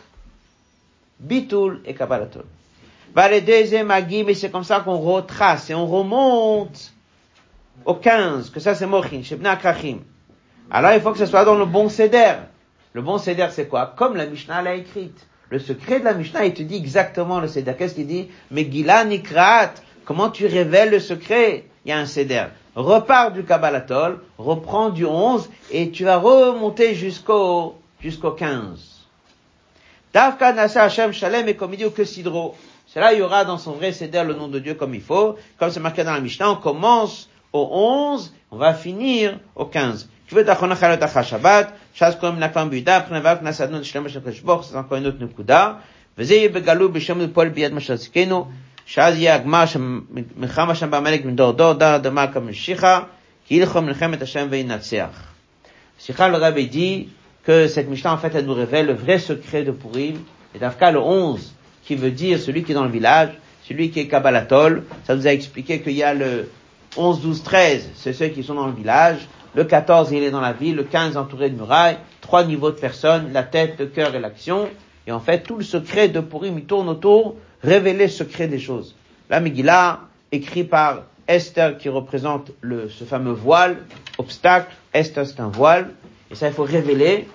[1.19, 2.45] Bitul et Kabbalatol.
[3.15, 6.93] Va les deuxième et c'est comme ça qu'on retrace et on remonte
[7.85, 10.01] au 15, que ça c'est Mochin, Shebna Krachim.
[10.71, 12.35] Alors il faut que ce soit dans le bon Seder.
[12.93, 13.95] Le bon Seder c'est quoi?
[13.97, 15.27] Comme la Mishnah l'a écrite.
[15.49, 17.75] Le secret de la Mishnah, il te dit exactement le Seder.
[17.79, 18.29] Qu'est-ce qu'il dit?
[18.51, 19.75] Megillah Nikrat.
[20.05, 21.65] Comment tu révèles le secret?
[21.85, 22.47] Il y a un Seder.
[22.75, 29.07] Repars du Kabbalatol, reprends du 11 et tu vas remonter jusqu'au jusqu'au 15.
[30.13, 32.55] Davka Nasa Hashem Shalem et comme il dit au Kesidro.
[32.87, 35.01] C'est là il y aura dans son vrai Seder le nom de Dieu comme il
[35.01, 35.37] faut.
[35.59, 40.09] Comme c'est marqué dans la Mishnah, on commence au 11, on va finir au 15.
[40.27, 40.99] Tu veux d'achon achalot
[41.96, 45.20] achar Shabbat, shaz koim nakam b'yuda, p'nevav knasadnu d'shlem shel kashboch, c'est encore une autre
[45.20, 45.82] nekuda.
[46.18, 48.48] וזה יהיה בגלוי בשם לפועל ביד מה שרציקנו,
[48.86, 53.00] שאז יהיה הגמר שמלחמה שם בעמלק מדור דור, דר אדמה כמשיחה,
[53.48, 55.32] כי ילכו מלחמת השם וינצח.
[56.00, 57.10] Sicha le Rabbi dit
[57.44, 60.18] que cette Mishnah en fait elle nous révèle le vrai secret de Purim,
[60.56, 61.54] et d'Afka le 11,
[61.84, 63.30] qui veut dire celui qui est dans le village,
[63.68, 66.50] celui qui est Kabbalatol, ça nous a expliqué qu'il y a le
[66.98, 69.20] 11, 12, 13, c'est ceux qui sont dans le village.
[69.57, 70.77] le 14, il est dans la ville.
[70.77, 71.97] Le 15, entouré de murailles.
[72.21, 74.69] Trois niveaux de personnes, la tête, le cœur et l'action.
[75.07, 78.59] Et en fait, tout le secret de Purim, il tourne autour, révéler le secret des
[78.59, 78.95] choses.
[79.31, 80.01] La Megillah,
[80.31, 83.79] écrit par Esther, qui représente le, ce fameux voile,
[84.19, 84.71] obstacle.
[84.93, 85.89] Esther, c'est un voile.
[86.31, 87.27] Et ça, il faut révéler.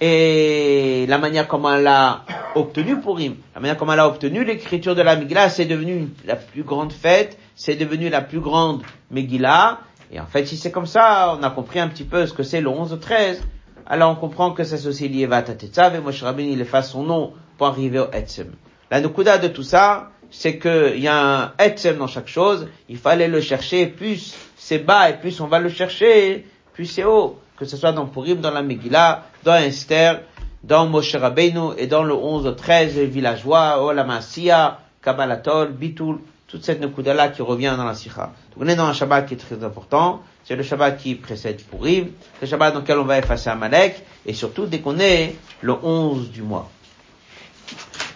[0.00, 2.24] Et la manière comment elle a
[2.54, 6.36] obtenu Purim, la manière comment elle a obtenu l'écriture de la Megillah, c'est devenu la
[6.36, 9.78] plus grande fête c'est devenu la plus grande Megillah.
[10.12, 12.42] Et en fait, si c'est comme ça, on a compris un petit peu ce que
[12.42, 13.38] c'est le 11-13.
[13.86, 17.02] Alors on comprend que ça s'associe lié à Tatetzav et Moshe Rabbeinu il efface son
[17.02, 18.52] nom pour arriver au Etzem.
[18.90, 22.98] La nukuda de tout ça, c'est qu'il y a un Etzem dans chaque chose, il
[22.98, 27.38] fallait le chercher, plus c'est bas et plus on va le chercher, plus c'est haut.
[27.56, 30.20] Que ce soit dans Purim, dans la Megillah, dans Esther,
[30.62, 36.18] dans Moshe Rabbeinu et dans le 11-13, villageois, Olamasia, Kabbalatol, Bitul,
[36.52, 38.30] toute cette Nekuda-là qui revient dans la Sikha.
[38.54, 41.62] Donc on est dans un Shabbat qui est très important, c'est le Shabbat qui précède
[41.62, 45.34] Purim, c'est le Shabbat dans lequel on va effacer Amalek, et surtout dès qu'on est
[45.62, 46.70] le 11 du mois.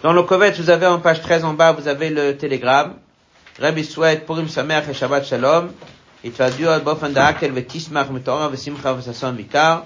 [0.03, 2.93] Dans le Kovet, vous avez en page 13 en bas, vous avez le télégramme.
[3.59, 5.71] Rabbi souhaite Purim Samer et Shabbat Shalom.
[6.23, 9.85] Et tu as Dieu, Bofandaak, El Vetismach, Metorah, Vesimcha, Vesasson, Vikar.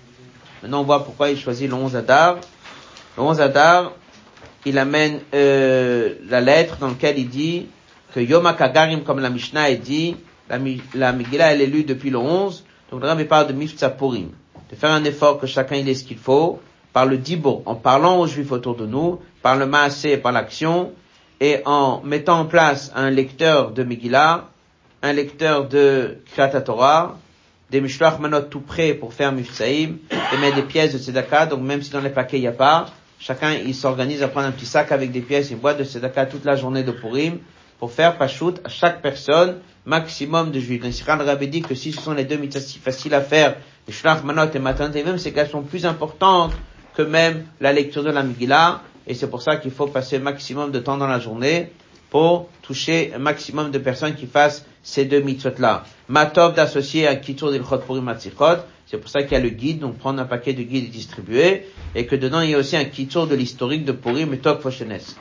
[0.61, 2.37] Maintenant, on voit pourquoi il choisit le 11 Adar.
[3.17, 3.93] Le 11 Adar,
[4.65, 7.67] il amène euh, la lettre dans laquelle il dit
[8.13, 10.15] que Yom Kagarim, comme la Mishnah est dit,
[10.49, 10.59] la,
[10.93, 14.29] la Megillah elle est lue depuis le 11, donc le Rabbi parle de Mifta Purim,
[14.69, 16.59] de faire un effort que chacun il ait ce qu'il faut,
[16.93, 20.91] par le Dibo, en parlant aux Juifs autour de nous, par le Maasé, par l'action,
[21.39, 24.49] et en mettant en place un lecteur de Megillah,
[25.01, 26.63] un lecteur de Kriyat
[27.71, 31.61] des Mishloach Manot tout prêts pour faire Mifsaïm, et mettre des pièces de Tzedakah, donc
[31.61, 32.87] même si dans les paquets il n'y a pas,
[33.21, 36.25] Chacun, il s'organise à prendre un petit sac avec des pièces, une boîte de tzedaka
[36.25, 37.37] toute la journée de Purim
[37.77, 40.81] pour faire pachout à chaque personne maximum de juifs.
[40.83, 43.57] Le Rabbi dit que si ce sont les deux mitzvahs si faciles à faire,
[43.87, 46.53] les shlach manot et matanot et même, c'est qu'elles sont plus importantes
[46.95, 48.81] que même la lecture de la Megillah.
[49.05, 51.71] Et c'est pour ça qu'il faut passer maximum de temps dans la journée
[52.09, 55.83] pour toucher un maximum de personnes qui fassent ces deux mitzvot-là.
[56.11, 59.79] Matov d'associer à Kitur d'Ilchot Purim Matzichot, c'est pour ça qu'il y a le guide,
[59.79, 62.75] donc prendre un paquet de guides et distribuer, et que dedans il y a aussi
[62.75, 65.15] un kitsur de l'historique de Purim et Tok Foshenes.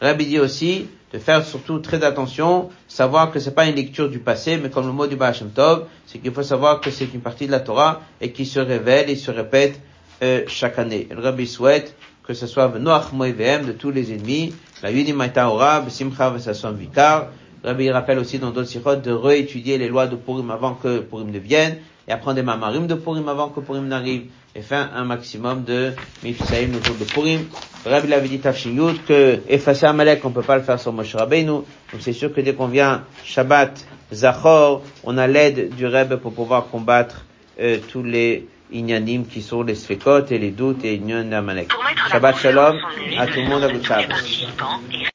[0.00, 4.20] Rabbi dit aussi de faire surtout très attention, savoir que c'est pas une lecture du
[4.20, 7.22] passé, mais comme le mot du Baal Tov, c'est qu'il faut savoir que c'est une
[7.22, 9.80] partie de la Torah et qui se révèle et se répète
[10.22, 11.08] euh, chaque année.
[11.10, 15.80] Le Rabbi souhaite que ce soit Venoach Moevem de tous les ennemis, la Yudimaita Ora,
[15.80, 17.30] Besimcha Vesasson Vikar.
[17.66, 21.32] Rabbi rappelle aussi dans d'autres sirotes de réétudier les lois de Purim avant que Purim
[21.32, 25.04] ne vienne, et apprendre des mamarim de Purim avant que Purim n'arrive, et faire un
[25.04, 25.92] maximum de
[26.22, 27.40] mifsaïm le jour de Purim.
[27.84, 31.46] Rabbi l'avait dit Tafshin que effacer Amalek, on peut pas le faire sur Moshe Rabbeinu,
[31.46, 31.66] donc
[31.98, 36.68] c'est sûr que dès qu'on vient Shabbat, Zachor, on a l'aide du Rebbe pour pouvoir
[36.68, 37.24] combattre
[37.60, 41.72] euh, tous les inyanim qui sont les sfekot et les doutes et d'Amalek.
[42.12, 42.78] Shabbat Shalom
[43.18, 43.68] à tout le monde à.